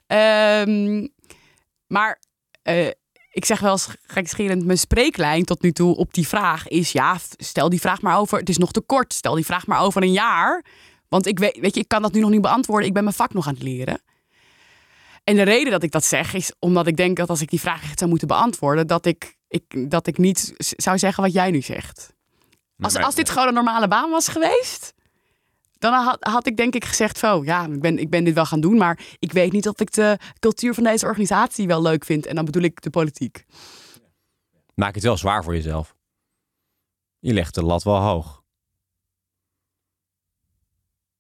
Ehm, 0.07 1.07
maar 1.87 2.21
ik 3.31 3.45
zeg 3.45 3.61
wel 3.61 3.73
eens 3.73 3.89
gekscherend, 4.07 4.65
mijn 4.65 4.79
spreeklijn 4.79 5.45
tot 5.45 5.63
nu 5.63 5.73
toe 5.73 5.97
op 5.97 6.15
die 6.15 6.29
vraag 6.29 6.69
is... 6.69 6.93
ja, 6.93 7.17
stel 7.37 7.69
die 7.69 7.81
vraag 7.81 8.03
maar 8.03 8.19
over, 8.19 8.39
het 8.39 8.49
is 8.49 8.59
nog 8.59 8.73
te 8.73 8.81
kort. 8.81 9.13
Stel 9.13 9.35
die 9.35 9.45
vraag 9.45 9.67
maar 9.67 9.81
over 9.81 10.03
een 10.03 10.13
jaar. 10.13 10.65
Want 11.09 11.27
ik 11.27 11.39
weet, 11.39 11.59
weet 11.61 11.75
je, 11.75 11.81
ik 11.81 11.89
kan 11.89 12.03
dat 12.03 12.13
nu 12.13 12.21
nog 12.21 12.31
niet 12.31 12.41
beantwoorden. 12.41 12.87
Ik 12.87 12.95
ben 12.95 13.05
mijn 13.05 13.15
vak 13.15 13.33
nog 13.33 13.47
aan 13.47 13.55
het 13.55 13.63
leren. 13.63 14.03
En 15.25 15.37
de 15.37 15.43
reden 15.43 15.71
dat 15.71 15.83
ik 15.83 15.91
dat 15.91 16.05
zeg 16.05 16.35
is 16.35 16.53
omdat 16.59 16.87
ik 16.87 16.97
denk 16.97 17.17
dat 17.17 17.29
als 17.29 17.41
ik 17.41 17.51
die 17.51 17.61
vraag 17.61 17.83
echt 17.83 17.99
zou 17.99 18.11
moeten 18.11 18.29
beantwoorden, 18.29 18.87
dat 18.87 19.07
ik, 19.07 19.37
ik, 19.49 19.91
dat 19.91 20.07
ik 20.07 20.19
niet 20.19 20.53
zou 20.57 20.99
zeggen 20.99 21.23
wat 21.23 21.33
jij 21.33 21.51
nu 21.51 21.61
zegt. 21.61 22.15
Als, 22.79 22.97
als 22.97 23.15
dit 23.15 23.31
gewoon 23.31 23.49
een 23.49 23.55
normale 23.55 23.89
baan 23.89 24.11
was 24.11 24.29
geweest, 24.29 24.93
dan 25.81 25.93
had, 25.93 26.17
had 26.21 26.47
ik 26.47 26.57
denk 26.57 26.75
ik 26.75 26.85
gezegd 26.85 27.19
van, 27.19 27.45
ja, 27.45 27.67
ik 27.67 27.81
ben, 27.81 27.99
ik 27.99 28.11
ben 28.11 28.25
dit 28.25 28.35
wel 28.35 28.45
gaan 28.45 28.61
doen, 28.61 28.77
maar 28.77 29.01
ik 29.19 29.33
weet 29.33 29.53
niet 29.53 29.69
of 29.69 29.81
ik 29.81 29.93
de 29.93 30.19
cultuur 30.39 30.75
van 30.75 30.85
deze 30.85 31.07
organisatie 31.07 31.67
wel 31.67 31.83
leuk 31.83 32.05
vind. 32.05 32.27
En 32.27 32.35
dan 32.35 32.45
bedoel 32.45 32.63
ik 32.63 32.83
de 32.83 32.91
politiek. 32.91 33.45
Maak 34.75 34.95
het 34.95 35.05
wel 35.05 35.17
zwaar 35.17 35.45
voor 35.45 35.55
jezelf. 35.55 35.95
Je 37.19 37.33
legt 37.33 37.55
de 37.55 37.63
lat 37.63 37.83
wel 37.83 38.01
hoog. 38.01 38.43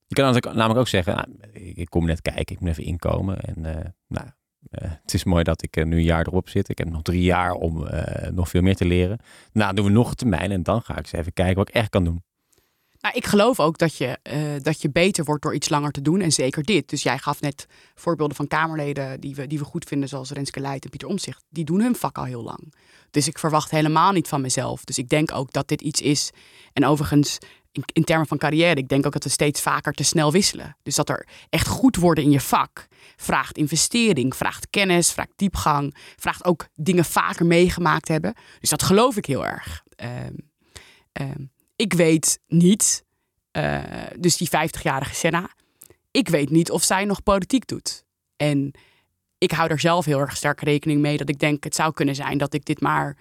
Je 0.06 0.14
kan 0.14 0.40
namelijk 0.42 0.78
ook 0.78 0.88
zeggen, 0.88 1.14
nou, 1.14 1.28
ik 1.52 1.90
kom 1.90 2.06
net 2.06 2.22
kijken, 2.22 2.54
ik 2.54 2.60
moet 2.60 2.70
even 2.70 2.84
inkomen. 2.84 3.40
En 3.40 3.64
eh, 3.64 3.90
nou, 4.06 4.26
eh, 4.70 4.90
het 5.02 5.14
is 5.14 5.24
mooi 5.24 5.42
dat 5.42 5.62
ik 5.62 5.84
nu 5.84 5.96
een 5.96 6.02
jaar 6.02 6.26
erop 6.26 6.48
zit. 6.48 6.68
Ik 6.68 6.78
heb 6.78 6.88
nog 6.88 7.02
drie 7.02 7.22
jaar 7.22 7.52
om 7.52 7.86
eh, 7.86 8.30
nog 8.30 8.48
veel 8.48 8.62
meer 8.62 8.76
te 8.76 8.84
leren. 8.84 9.18
Nou, 9.52 9.74
doen 9.74 9.84
we 9.84 9.90
nog 9.90 10.10
een 10.10 10.16
termijn 10.16 10.50
en 10.50 10.62
dan 10.62 10.82
ga 10.82 10.92
ik 10.92 10.98
eens 10.98 11.12
even 11.12 11.32
kijken 11.32 11.56
wat 11.56 11.68
ik 11.68 11.74
echt 11.74 11.88
kan 11.88 12.04
doen. 12.04 12.22
Nou, 13.00 13.14
ik 13.14 13.26
geloof 13.26 13.60
ook 13.60 13.78
dat 13.78 13.96
je, 13.96 14.18
eh, 14.22 14.40
dat 14.62 14.82
je 14.82 14.90
beter 14.90 15.24
wordt 15.24 15.42
door 15.42 15.54
iets 15.54 15.68
langer 15.68 15.90
te 15.90 16.02
doen. 16.02 16.20
En 16.20 16.32
zeker 16.32 16.62
dit. 16.62 16.88
Dus 16.88 17.02
jij 17.02 17.18
gaf 17.18 17.40
net 17.40 17.66
voorbeelden 17.94 18.36
van 18.36 18.46
Kamerleden 18.46 19.20
die 19.20 19.34
we, 19.34 19.46
die 19.46 19.58
we 19.58 19.64
goed 19.64 19.84
vinden, 19.84 20.08
zoals 20.08 20.30
Renske 20.30 20.60
Leijt 20.60 20.84
en 20.84 20.90
Pieter 20.90 21.08
Omtzigt. 21.08 21.44
Die 21.48 21.64
doen 21.64 21.80
hun 21.80 21.96
vak 21.96 22.18
al 22.18 22.24
heel 22.24 22.42
lang. 22.42 22.74
Dus 23.10 23.28
ik 23.28 23.38
verwacht 23.38 23.70
helemaal 23.70 24.12
niet 24.12 24.28
van 24.28 24.40
mezelf. 24.40 24.84
Dus 24.84 24.98
ik 24.98 25.08
denk 25.08 25.32
ook 25.32 25.52
dat 25.52 25.68
dit 25.68 25.80
iets 25.80 26.00
is. 26.00 26.30
En 26.72 26.86
overigens, 26.86 27.38
in, 27.92 28.04
termen 28.04 28.26
van 28.26 28.38
carrière, 28.38 28.80
ik 28.80 28.88
denk 28.88 29.06
ook 29.06 29.12
dat 29.12 29.24
we 29.24 29.30
steeds 29.30 29.60
vaker 29.60 29.92
te 29.92 30.04
snel 30.04 30.32
wisselen. 30.32 30.76
Dus 30.82 30.94
dat 30.94 31.08
er 31.08 31.26
echt 31.48 31.66
goed 31.66 31.96
worden 31.96 32.24
in 32.24 32.30
je 32.30 32.40
vak 32.40 32.86
vraagt 33.16 33.56
investering, 33.56 34.36
vraagt 34.36 34.70
kennis, 34.70 35.12
vraagt 35.12 35.32
diepgang, 35.36 35.96
vraagt 36.16 36.44
ook 36.44 36.68
dingen 36.74 37.04
vaker 37.04 37.46
meegemaakt 37.46 38.08
hebben. 38.08 38.34
Dus 38.60 38.70
dat 38.70 38.82
geloof 38.82 39.16
ik 39.16 39.26
heel 39.26 39.46
erg. 39.46 39.84
Ehm, 39.96 40.34
ik 41.80 41.92
weet 41.92 42.40
niet, 42.46 43.04
eh, 43.50 43.82
dus 44.18 44.36
die 44.36 44.48
50-jarige 44.48 45.14
Senna, 45.14 45.50
ik 46.10 46.28
weet 46.28 46.50
niet 46.50 46.70
of 46.70 46.82
zij 46.82 47.04
nog 47.04 47.22
politiek 47.22 47.66
doet. 47.66 48.04
En 48.36 48.72
ik 49.38 49.50
hou 49.50 49.70
er 49.70 49.80
zelf 49.80 50.04
heel 50.04 50.18
erg 50.18 50.36
sterk 50.36 50.60
rekening 50.60 51.00
mee 51.00 51.16
dat 51.16 51.28
ik 51.28 51.38
denk 51.38 51.64
het 51.64 51.74
zou 51.74 51.92
kunnen 51.92 52.14
zijn 52.14 52.38
dat 52.38 52.54
ik 52.54 52.64
dit 52.64 52.80
maar 52.80 53.16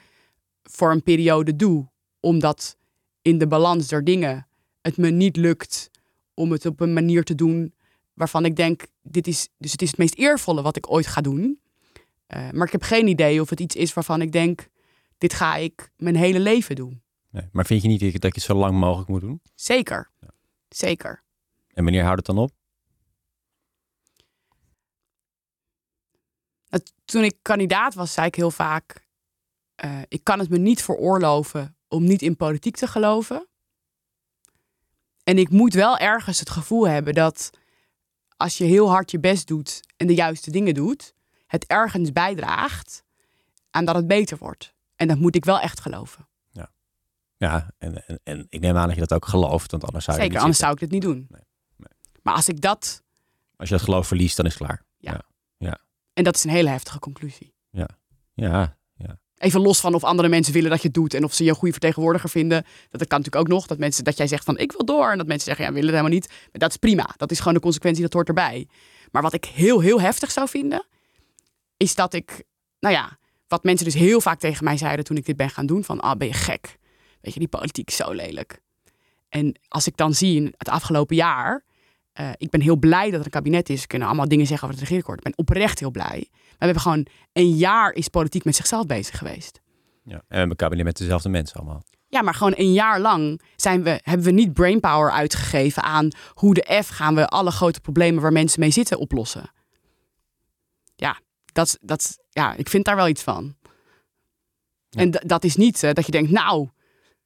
voor 0.63 0.91
een 0.91 1.03
periode 1.03 1.55
doe, 1.55 1.89
omdat 2.19 2.77
in 3.21 3.37
de 3.37 3.47
balans 3.47 3.87
der 3.87 4.03
dingen 4.03 4.47
het 4.81 4.97
me 4.97 5.09
niet 5.09 5.35
lukt 5.35 5.89
om 6.33 6.51
het 6.51 6.65
op 6.65 6.79
een 6.79 6.93
manier 6.93 7.23
te 7.23 7.35
doen 7.35 7.73
waarvan 8.13 8.45
ik 8.45 8.55
denk, 8.55 8.85
dit 9.01 9.27
is, 9.27 9.49
dus 9.57 9.71
het 9.71 9.81
is 9.81 9.89
het 9.89 9.97
meest 9.97 10.15
eervolle 10.15 10.61
wat 10.61 10.77
ik 10.77 10.91
ooit 10.91 11.07
ga 11.07 11.21
doen. 11.21 11.59
Eh, 12.27 12.49
maar 12.51 12.65
ik 12.65 12.71
heb 12.71 12.83
geen 12.83 13.07
idee 13.07 13.41
of 13.41 13.49
het 13.49 13.59
iets 13.59 13.75
is 13.75 13.93
waarvan 13.93 14.21
ik 14.21 14.31
denk, 14.31 14.67
dit 15.17 15.33
ga 15.33 15.55
ik 15.55 15.91
mijn 15.97 16.15
hele 16.15 16.39
leven 16.39 16.75
doen. 16.75 17.01
Nee, 17.29 17.49
maar 17.51 17.65
vind 17.65 17.81
je 17.81 17.87
niet 17.87 17.99
dat 17.99 18.21
je 18.21 18.29
het 18.31 18.41
zo 18.41 18.53
lang 18.53 18.79
mogelijk 18.79 19.09
moet 19.09 19.21
doen? 19.21 19.41
Zeker. 19.55 20.11
Zeker. 20.69 21.23
En 21.73 21.83
wanneer 21.83 22.03
houdt 22.03 22.27
het 22.27 22.35
dan 22.35 22.43
op? 22.43 22.51
Nou, 26.69 26.83
Toen 27.05 27.23
ik 27.23 27.37
kandidaat 27.41 27.93
was, 27.93 28.13
zei 28.13 28.27
ik 28.27 28.35
heel 28.35 28.51
vaak: 28.51 29.07
eh, 29.75 30.01
ik 30.07 30.23
kan 30.23 30.39
het 30.39 30.49
me 30.49 30.57
niet 30.57 30.83
veroorloven 30.83 31.75
om 31.87 32.03
niet 32.03 32.21
in 32.21 32.35
politiek 32.35 32.75
te 32.75 32.87
geloven. 32.87 33.47
En 35.23 35.37
ik 35.37 35.49
moet 35.49 35.73
wel 35.73 35.97
ergens 35.97 36.39
het 36.39 36.49
gevoel 36.49 36.87
hebben 36.87 37.13
dat 37.13 37.49
als 38.37 38.57
je 38.57 38.63
heel 38.63 38.89
hard 38.89 39.11
je 39.11 39.19
best 39.19 39.47
doet 39.47 39.81
en 39.97 40.07
de 40.07 40.13
juiste 40.13 40.51
dingen 40.51 40.73
doet, 40.73 41.13
het 41.47 41.65
ergens 41.65 42.11
bijdraagt 42.11 43.03
aan 43.69 43.85
dat 43.85 43.95
het 43.95 44.07
beter 44.07 44.37
wordt. 44.37 44.73
En 44.95 45.07
dat 45.07 45.19
moet 45.19 45.35
ik 45.35 45.45
wel 45.45 45.59
echt 45.59 45.79
geloven. 45.79 46.28
Ja, 47.39 47.71
en, 47.77 48.07
en, 48.07 48.19
en 48.23 48.45
ik 48.49 48.59
neem 48.59 48.77
aan 48.77 48.85
dat 48.87 48.95
je 48.95 49.01
dat 49.05 49.13
ook 49.13 49.25
gelooft, 49.25 49.71
want 49.71 49.83
anders 49.85 50.05
zou 50.05 50.17
je 50.17 50.23
er 50.23 50.29
Zeker, 50.29 50.47
niet 50.47 50.57
anders 50.57 50.57
zitten. 50.57 50.65
zou 50.65 50.73
ik 50.73 50.79
dit 50.79 50.91
niet 50.91 51.01
doen. 51.01 51.27
Nee, 51.29 51.41
nee. 51.75 51.97
Maar 52.23 52.33
als 52.33 52.47
ik 52.47 52.61
dat, 52.61 53.03
Als 53.57 53.69
je 53.69 53.75
dat 53.75 53.83
geloof 53.83 54.07
verliest, 54.07 54.37
dan 54.37 54.45
is 54.45 54.53
het 54.53 54.61
klaar. 54.63 54.83
en 56.13 56.23
dat 56.23 56.35
is 56.35 56.43
een 56.43 56.49
hele 56.49 56.69
heftige 56.69 56.99
conclusie. 56.99 57.53
Ja, 58.33 58.77
Even 59.37 59.61
los 59.61 59.79
van 59.79 59.93
of 59.93 60.03
andere 60.03 60.27
mensen 60.29 60.53
willen 60.53 60.69
dat 60.69 60.81
je 60.81 60.85
het 60.87 60.95
doet 60.95 61.13
en 61.13 61.23
of 61.23 61.33
ze 61.33 61.43
je 61.43 61.49
een 61.49 61.55
goede 61.55 61.71
vertegenwoordiger 61.71 62.29
vinden. 62.29 62.63
Dat 62.89 63.07
kan 63.07 63.17
natuurlijk 63.19 63.35
ook 63.35 63.47
nog. 63.57 63.67
Dat, 63.67 63.77
mensen, 63.77 64.03
dat 64.03 64.17
jij 64.17 64.27
zegt 64.27 64.43
van 64.43 64.57
ik 64.57 64.71
wil 64.71 64.85
door. 64.85 65.11
En 65.11 65.17
dat 65.17 65.27
mensen 65.27 65.45
zeggen 65.45 65.65
ja, 65.65 65.71
we 65.71 65.79
willen 65.79 65.93
het 65.95 65.99
helemaal 66.03 66.19
niet. 66.19 66.29
Maar 66.51 66.59
dat 66.61 66.69
is 66.69 66.77
prima. 66.77 67.09
Dat 67.17 67.31
is 67.31 67.37
gewoon 67.37 67.53
de 67.53 67.59
consequentie, 67.59 68.03
dat 68.03 68.13
hoort 68.13 68.27
erbij. 68.27 68.67
Maar 69.11 69.21
wat 69.21 69.33
ik 69.33 69.45
heel, 69.45 69.79
heel 69.79 70.01
heftig 70.01 70.31
zou 70.31 70.49
vinden, 70.49 70.85
is 71.77 71.95
dat 71.95 72.13
ik, 72.13 72.43
nou 72.79 72.93
ja, 72.95 73.17
wat 73.47 73.63
mensen 73.63 73.85
dus 73.85 73.93
heel 73.93 74.21
vaak 74.21 74.39
tegen 74.39 74.63
mij 74.63 74.77
zeiden 74.77 75.05
toen 75.05 75.17
ik 75.17 75.25
dit 75.25 75.35
ben 75.37 75.49
gaan 75.49 75.65
doen. 75.65 75.83
Van 75.83 75.99
ah, 75.99 76.17
ben 76.17 76.27
je 76.27 76.33
gek. 76.33 76.77
Weet 77.21 77.33
je, 77.33 77.39
die 77.39 77.49
politiek 77.49 77.87
is 77.87 77.95
zo 77.95 78.11
lelijk. 78.11 78.61
En 79.29 79.59
als 79.67 79.87
ik 79.87 79.97
dan 79.97 80.13
zie 80.13 80.35
in 80.35 80.53
het 80.57 80.69
afgelopen 80.69 81.15
jaar, 81.15 81.63
eh, 82.13 82.29
ik 82.37 82.49
ben 82.49 82.61
heel 82.61 82.77
blij 82.77 83.09
dat 83.09 83.19
er 83.19 83.25
een 83.25 83.31
kabinet 83.31 83.69
is. 83.69 83.81
We 83.81 83.87
kunnen 83.87 84.07
allemaal 84.07 84.27
dingen 84.27 84.45
zeggen 84.45 84.67
over 84.67 84.79
het 84.79 84.87
regeerakkoord. 84.87 85.17
Ik 85.17 85.35
ben 85.35 85.45
oprecht 85.45 85.79
heel 85.79 85.91
blij. 85.91 86.27
Maar 86.31 86.57
we 86.57 86.65
hebben 86.65 86.81
gewoon 86.81 87.05
een 87.33 87.55
jaar 87.55 87.91
is 87.91 88.07
politiek 88.07 88.43
met 88.43 88.55
zichzelf 88.55 88.85
bezig 88.85 89.17
geweest. 89.17 89.61
ja. 90.03 90.13
En 90.13 90.19
we 90.27 90.35
hebben 90.35 90.49
een 90.49 90.55
kabinet 90.55 90.85
met 90.85 90.97
dezelfde 90.97 91.29
mensen 91.29 91.59
allemaal. 91.59 91.83
Ja, 92.07 92.21
maar 92.21 92.33
gewoon 92.33 92.53
een 92.55 92.73
jaar 92.73 92.99
lang 92.99 93.41
zijn 93.55 93.83
we, 93.83 93.99
hebben 94.03 94.25
we 94.25 94.31
niet 94.31 94.53
brainpower 94.53 95.11
uitgegeven 95.11 95.83
aan 95.83 96.09
hoe 96.33 96.53
de 96.53 96.81
F 96.83 96.87
gaan 96.87 97.15
we 97.15 97.27
alle 97.27 97.51
grote 97.51 97.81
problemen 97.81 98.21
waar 98.21 98.31
mensen 98.31 98.59
mee 98.59 98.71
zitten 98.71 98.99
oplossen. 98.99 99.51
Ja, 100.95 101.19
dat, 101.45 101.77
dat, 101.81 102.19
ja 102.29 102.53
ik 102.53 102.69
vind 102.69 102.85
daar 102.85 102.95
wel 102.95 103.07
iets 103.07 103.23
van. 103.23 103.55
Ja. 104.89 105.01
En 105.01 105.11
dat 105.11 105.43
is 105.43 105.55
niet 105.55 105.83
eh, 105.83 105.93
dat 105.93 106.05
je 106.05 106.11
denkt, 106.11 106.31
nou, 106.31 106.69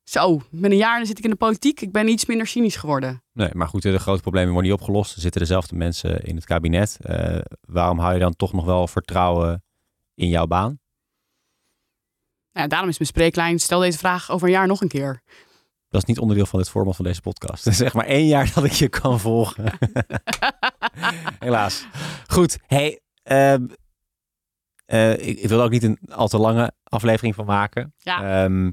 zo, 0.03 0.41
met 0.49 0.71
een 0.71 0.77
jaar 0.77 1.05
zit 1.05 1.17
ik 1.17 1.23
in 1.23 1.29
de 1.29 1.35
politiek. 1.35 1.81
Ik 1.81 1.91
ben 1.91 2.07
iets 2.07 2.25
minder 2.25 2.47
cynisch 2.47 2.75
geworden. 2.75 3.23
Nee, 3.33 3.49
maar 3.53 3.67
goed, 3.67 3.81
de 3.81 3.99
grote 3.99 4.21
problemen 4.21 4.53
worden 4.53 4.71
niet 4.71 4.79
opgelost. 4.79 5.15
Er 5.15 5.21
zitten 5.21 5.41
dezelfde 5.41 5.75
mensen 5.75 6.23
in 6.23 6.35
het 6.35 6.45
kabinet. 6.45 6.97
Eh, 7.01 7.39
waarom 7.61 7.99
hou 7.99 8.13
je 8.13 8.19
dan 8.19 8.35
toch 8.35 8.53
nog 8.53 8.65
wel 8.65 8.87
vertrouwen 8.87 9.63
in 10.15 10.27
jouw 10.27 10.47
baan? 10.47 10.79
Nou, 12.51 12.65
ja, 12.65 12.67
daarom 12.67 12.89
is 12.89 12.97
mijn 12.97 13.09
spreeklijn, 13.09 13.59
stel 13.59 13.79
deze 13.79 13.97
vraag 13.97 14.31
over 14.31 14.47
een 14.47 14.53
jaar 14.53 14.67
nog 14.67 14.81
een 14.81 14.87
keer. 14.87 15.21
Dat 15.89 16.01
is 16.01 16.07
niet 16.07 16.19
onderdeel 16.19 16.45
van 16.45 16.59
het 16.59 16.69
format 16.69 16.95
van 16.95 17.05
deze 17.05 17.21
podcast. 17.21 17.59
Het 17.63 17.73
is 17.73 17.79
zeg 17.79 17.93
maar 17.93 18.05
één 18.05 18.27
jaar 18.27 18.51
dat 18.55 18.63
ik 18.63 18.71
je 18.71 18.89
kan 18.89 19.19
volgen. 19.19 19.71
Helaas. 21.39 21.85
Goed, 22.27 22.57
hey, 22.67 22.99
ehm, 23.23 23.65
eh, 24.85 25.11
ik, 25.11 25.39
ik 25.39 25.49
wil 25.49 25.59
er 25.59 25.65
ook 25.65 25.71
niet 25.71 25.83
een 25.83 25.99
al 26.09 26.27
te 26.27 26.37
lange 26.37 26.71
aflevering 26.83 27.35
van 27.35 27.45
maken. 27.45 27.93
Ja. 27.97 28.43
Ehm, 28.43 28.71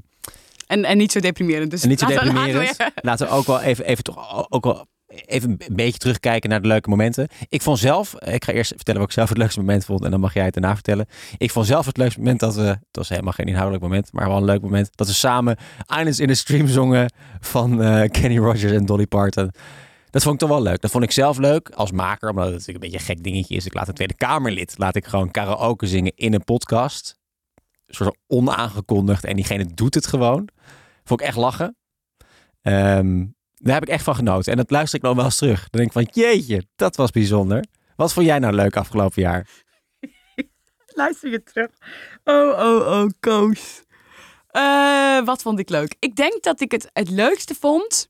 En, 0.71 0.85
en 0.85 0.97
niet 0.97 1.11
zo 1.11 1.19
deprimerend. 1.19 1.71
Dus 1.71 1.83
en 1.83 1.89
niet 1.89 1.99
zo 1.99 2.05
laten 2.07 2.23
we- 2.23 2.33
deprimerend. 2.33 2.77
laten 2.79 2.93
we- 2.95 3.01
Laten 3.09 3.27
we 3.27 3.33
ook 3.33 3.45
wel 3.45 3.61
even, 3.61 3.85
even 3.85 4.03
toch 4.03 4.45
ook 4.49 4.63
wel 4.63 4.85
even 5.25 5.49
een 5.49 5.75
beetje 5.75 5.97
terugkijken 5.99 6.49
naar 6.49 6.61
de 6.61 6.67
leuke 6.67 6.89
momenten. 6.89 7.27
Ik 7.49 7.61
vond 7.61 7.79
zelf, 7.79 8.15
ik 8.19 8.43
ga 8.45 8.51
eerst 8.51 8.69
vertellen 8.75 8.99
wat 8.99 9.09
ik 9.09 9.15
zelf 9.15 9.29
het 9.29 9.37
leukste 9.37 9.59
moment 9.59 9.85
vond. 9.85 10.03
En 10.03 10.11
dan 10.11 10.19
mag 10.19 10.33
jij 10.33 10.43
het 10.45 10.53
daarna 10.53 10.73
vertellen. 10.73 11.05
Ik 11.37 11.51
vond 11.51 11.65
zelf 11.65 11.85
het 11.85 11.97
leukste 11.97 12.19
moment 12.19 12.39
dat 12.39 12.55
we, 12.55 12.61
het 12.61 12.79
was 12.91 13.09
helemaal 13.09 13.33
geen 13.33 13.45
inhoudelijk 13.45 13.83
moment, 13.83 14.09
maar 14.13 14.27
wel 14.27 14.37
een 14.37 14.43
leuk 14.43 14.61
moment. 14.61 14.89
Dat 14.95 15.07
we 15.07 15.13
samen 15.13 15.57
Islands 15.97 16.19
in 16.19 16.27
the 16.27 16.33
Stream 16.33 16.67
zongen 16.67 17.13
van 17.39 17.81
uh, 17.81 18.03
Kenny 18.09 18.37
Rogers 18.37 18.71
en 18.71 18.85
Dolly 18.85 19.05
Parton. 19.07 19.51
Dat 20.09 20.21
vond 20.23 20.33
ik 20.33 20.39
toch 20.39 20.49
wel 20.49 20.61
leuk. 20.61 20.81
Dat 20.81 20.91
vond 20.91 21.03
ik 21.03 21.11
zelf 21.11 21.37
leuk 21.37 21.69
als 21.69 21.91
maker, 21.91 22.29
omdat 22.29 22.51
het 22.51 22.67
een 22.67 22.79
beetje 22.79 22.97
een 22.97 23.03
gek 23.03 23.23
dingetje 23.23 23.55
is. 23.55 23.65
Ik 23.65 23.73
laat 23.73 23.87
een 23.87 23.93
Tweede 23.93 24.13
Kamerlid, 24.15 24.73
laat 24.77 24.95
ik 24.95 25.05
gewoon 25.05 25.31
karaoke 25.31 25.87
zingen 25.87 26.11
in 26.15 26.33
een 26.33 26.43
podcast. 26.43 27.19
Soort 27.95 28.17
onaangekondigd 28.27 29.23
en 29.23 29.35
diegene 29.35 29.65
doet 29.73 29.95
het 29.95 30.07
gewoon. 30.07 30.47
Vond 31.03 31.21
ik 31.21 31.27
echt 31.27 31.37
lachen. 31.37 31.75
Um, 32.61 33.35
daar 33.53 33.73
heb 33.73 33.83
ik 33.83 33.89
echt 33.89 34.03
van 34.03 34.15
genoten. 34.15 34.51
En 34.51 34.57
dat 34.57 34.71
luister 34.71 34.99
ik 34.99 35.05
nog 35.05 35.15
wel 35.15 35.25
eens 35.25 35.37
terug. 35.37 35.59
Dan 35.59 35.81
denk 35.81 35.87
ik 35.87 36.13
van, 36.13 36.23
jeetje, 36.23 36.63
dat 36.75 36.95
was 36.95 37.11
bijzonder. 37.11 37.65
Wat 37.95 38.13
vond 38.13 38.25
jij 38.25 38.39
nou 38.39 38.53
leuk 38.53 38.75
afgelopen 38.75 39.21
jaar? 39.21 39.47
luister 41.01 41.29
je 41.29 41.43
terug. 41.43 41.69
Oh, 42.23 42.59
oh, 42.59 42.87
oh, 42.87 43.09
Koos. 43.19 43.83
Uh, 44.51 45.25
wat 45.25 45.41
vond 45.41 45.59
ik 45.59 45.69
leuk? 45.69 45.95
Ik 45.99 46.15
denk 46.15 46.43
dat 46.43 46.61
ik 46.61 46.71
het 46.71 46.89
het 46.93 47.09
leukste 47.09 47.55
vond. 47.55 48.09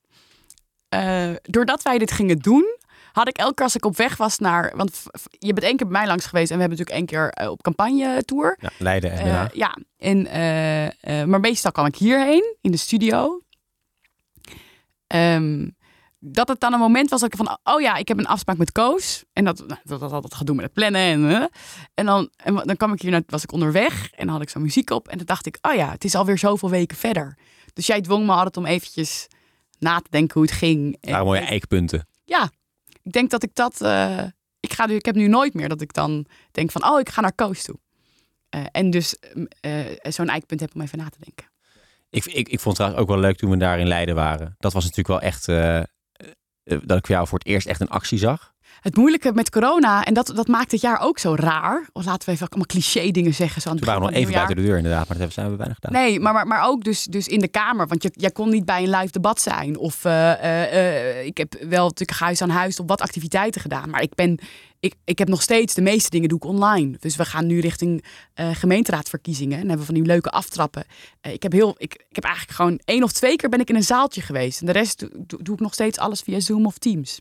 Uh, 0.96 1.34
doordat 1.41 1.82
wij 1.82 1.98
dit 1.98 2.12
gingen 2.12 2.39
doen, 2.39 2.78
had 3.12 3.28
ik 3.28 3.38
elke 3.38 3.54
keer 3.54 3.63
als 3.63 3.76
ik 3.76 3.86
op 3.86 3.97
weg 3.97 4.17
was 4.17 4.38
naar. 4.38 4.74
Want 4.76 5.04
je 5.30 5.54
bent 5.54 5.65
één 5.65 5.78
keer 5.78 5.88
bij 5.88 5.97
mij 5.97 6.08
langs 6.08 6.26
geweest 6.26 6.52
en 6.52 6.56
we 6.56 6.62
hebben 6.62 6.80
natuurlijk 6.80 7.12
één 7.12 7.32
keer 7.32 7.43
uh, 7.45 7.52
op 7.52 7.62
campagne 7.62 8.24
tour. 8.24 8.58
Ja, 8.62 8.69
Leiden 8.78 9.12
en 9.12 9.28
uh, 9.28 9.45
Ja, 9.54 9.78
en, 9.97 11.30
maar 11.30 11.39
meestal 11.39 11.71
kwam 11.71 11.86
ik 11.86 11.95
hierheen 11.95 12.56
in 12.62 12.71
de 12.71 12.78
studio. 12.78 13.41
Um, 15.08 15.76
dat 16.24 16.47
het 16.47 16.60
dan 16.60 16.74
een 16.74 16.80
moment 16.80 17.10
was 17.10 17.19
dat 17.19 17.34
ik 17.34 17.45
van, 17.45 17.58
oh 17.63 17.82
ja, 17.82 17.95
ik 17.95 18.08
heb 18.08 18.17
een 18.17 18.28
afspraak 18.28 18.58
met 18.58 18.71
Koos. 18.71 19.24
En 19.34 19.45
dat, 19.45 19.58
nou, 19.67 19.80
dat 19.84 20.00
had 20.02 20.12
altijd 20.12 20.34
gedoe 20.34 20.56
met 20.56 20.65
het 20.65 20.74
plannen. 20.74 21.02
En, 21.02 21.21
uh, 21.21 21.45
en, 21.93 22.06
dan, 22.06 22.30
en 22.36 22.56
dan 22.56 22.78
kwam 22.78 22.93
ik 22.93 23.02
hier, 23.02 23.12
naar, 23.12 23.24
was 23.28 23.43
ik 23.43 23.52
onderweg 23.52 24.12
en 24.12 24.26
dan 24.26 24.34
had 24.34 24.41
ik 24.41 24.50
zo 24.50 24.60
muziek 24.60 24.89
op. 24.89 25.08
En 25.08 25.17
dan 25.17 25.26
dacht 25.26 25.45
ik, 25.45 25.58
oh 25.62 25.74
ja, 25.74 25.91
het 25.91 26.04
is 26.04 26.15
alweer 26.15 26.38
zoveel 26.38 26.69
weken 26.69 26.97
verder. 26.97 27.38
Dus 27.74 27.88
jij 27.88 28.02
dwong 28.02 28.26
me 28.26 28.32
altijd 28.32 28.58
om 28.58 28.65
eventjes 28.65 29.28
na 29.80 30.00
te 30.00 30.10
denken 30.10 30.34
hoe 30.34 30.43
het 30.43 30.52
ging. 30.52 30.97
Ja, 31.02 31.24
mooie 31.24 31.39
eikpunten. 31.39 32.08
Ja, 32.24 32.52
ik 33.04 33.12
denk 33.12 33.30
dat 33.30 33.44
ik 33.44 33.56
dat, 33.56 33.82
uh, 33.82 34.24
ik, 34.60 34.74
ga 34.74 34.86
nu, 34.86 34.96
ik 34.96 35.06
heb 35.06 35.16
nu 35.16 35.28
nooit 35.28 35.54
meer 35.54 35.70
dat 35.70 35.82
ik 35.82 35.94
dan 35.94 36.26
denk 36.52 36.72
van, 36.72 36.86
oh, 36.86 37.00
ik 37.00 37.10
ga 37.10 37.22
naar 37.22 37.34
Koos 37.34 37.64
toe. 37.64 37.80
Uh, 38.56 38.66
en 38.72 38.90
dus 38.90 39.16
zo'n 40.02 40.30
eikpunt 40.30 40.60
heb 40.60 40.76
om 40.76 40.82
even 40.82 40.98
na 40.98 41.10
te 41.10 41.18
denken. 41.20 41.50
Ik, 42.10 42.26
ik, 42.26 42.50
ik 42.50 42.60
vond 42.60 42.64
het 42.64 42.76
trouwens 42.76 43.02
ook 43.02 43.08
wel 43.08 43.20
leuk 43.20 43.38
toen 43.38 43.50
we 43.50 43.58
daar 43.58 43.80
in 43.80 43.88
Leiden 43.88 44.16
waren. 44.16 44.56
Dat 44.60 44.74
was 44.74 44.84
natuurlijk 44.84 45.08
wel 45.08 45.22
echt. 45.22 45.46
Dat 46.64 46.98
ik 46.98 47.08
jou 47.08 47.28
voor 47.28 47.38
het 47.38 47.48
eerst 47.48 47.68
echt 47.68 47.82
een 47.82 47.90
actie 47.90 48.18
zag. 48.18 48.51
Het 48.82 48.96
moeilijke 48.96 49.32
met 49.34 49.50
corona, 49.50 50.04
en 50.04 50.13
dat, 50.13 50.32
dat 50.36 50.48
maakt 50.48 50.72
het 50.72 50.82
jaar 50.82 51.00
ook 51.00 51.20
zo 51.20 51.36
raar. 51.36 51.89
Of 51.94 52.06
laten 52.06 52.28
we 52.28 52.34
even 52.34 52.48
allemaal 52.48 52.65
cliché 52.65 53.12
dingen 53.12 53.34
zeggen. 53.34 53.62
Zo 53.62 53.70
aan 53.70 53.78
we 53.78 53.86
waren 53.86 54.02
nog 54.02 54.12
even 54.12 54.34
buiten 54.34 54.56
de 54.56 54.62
deur 54.62 54.78
inderdaad, 54.78 55.08
maar 55.08 55.17
dat 55.17 55.36
hebben 55.36 55.52
we 55.52 55.58
weinig 55.58 55.78
gedaan. 55.82 56.02
Nee, 56.02 56.20
maar, 56.20 56.34
maar, 56.34 56.48
maar 56.48 56.67
ook 56.67 56.84
dus, 56.84 57.04
dus 57.04 57.28
in 57.28 57.39
de 57.39 57.48
Kamer. 57.48 57.88
Want 57.88 58.04
je, 58.04 58.12
jij 58.13 58.32
kon 58.32 58.50
niet 58.50 58.65
bij 58.65 58.84
een 58.84 58.89
live 58.89 59.12
debat 59.12 59.41
zijn. 59.41 59.78
Of 59.78 60.06
uh, 60.06 60.44
uh, 60.44 61.26
ik 61.26 61.38
heb 61.38 61.54
wel 61.70 61.88
natuurlijk 61.88 62.20
huis 62.20 62.41
aan 62.41 62.50
huis 62.50 62.80
op 62.80 62.88
wat 62.88 63.02
activiteiten 63.02 63.62
gedaan. 63.62 63.89
Maar 63.89 64.02
ik 64.02 64.15
ben 64.15 64.39
ik, 64.80 64.96
ik 65.04 65.20
heb 65.20 65.28
nog 65.28 65.41
steeds 65.41 65.74
de 65.74 65.82
meeste 65.82 66.10
dingen 66.10 66.30
doe 66.30 66.38
ik 66.38 66.46
online. 66.46 66.98
Dus 67.00 67.15
we 67.15 67.26
gaan 67.26 67.48
nu 67.48 67.60
richting 67.60 68.04
gemeenteraadsverkiezingen. 68.34 69.60
En 69.60 69.67
hebben 69.67 69.86
van 69.86 69.96
die 69.96 70.06
leuke 70.06 70.30
aftrappen. 70.30 70.86
Ik 71.22 71.44
heb 71.44 71.52
heel, 71.52 71.76
ik, 71.78 71.94
ik 71.94 72.15
heb 72.15 72.24
eigenlijk 72.24 72.56
gewoon 72.56 72.80
één 72.86 73.04
of 73.04 73.12
twee 73.12 73.36
keer 73.36 73.50
ben 73.50 73.60
ik 73.60 73.70
in 73.70 73.76
een 73.76 73.84
zaaltje 73.84 74.22
geweest. 74.22 74.60
En 74.60 74.65
de 74.65 74.72
rest 74.72 75.00
doe, 75.00 75.44
doe 75.44 75.56
ik 75.56 75.62
nog 75.62 75.74
steeds 75.74 75.98
alles 75.98 76.22
via 76.22 76.39
Zoom 76.39 76.65
of 76.65 76.78
Teams. 76.78 77.20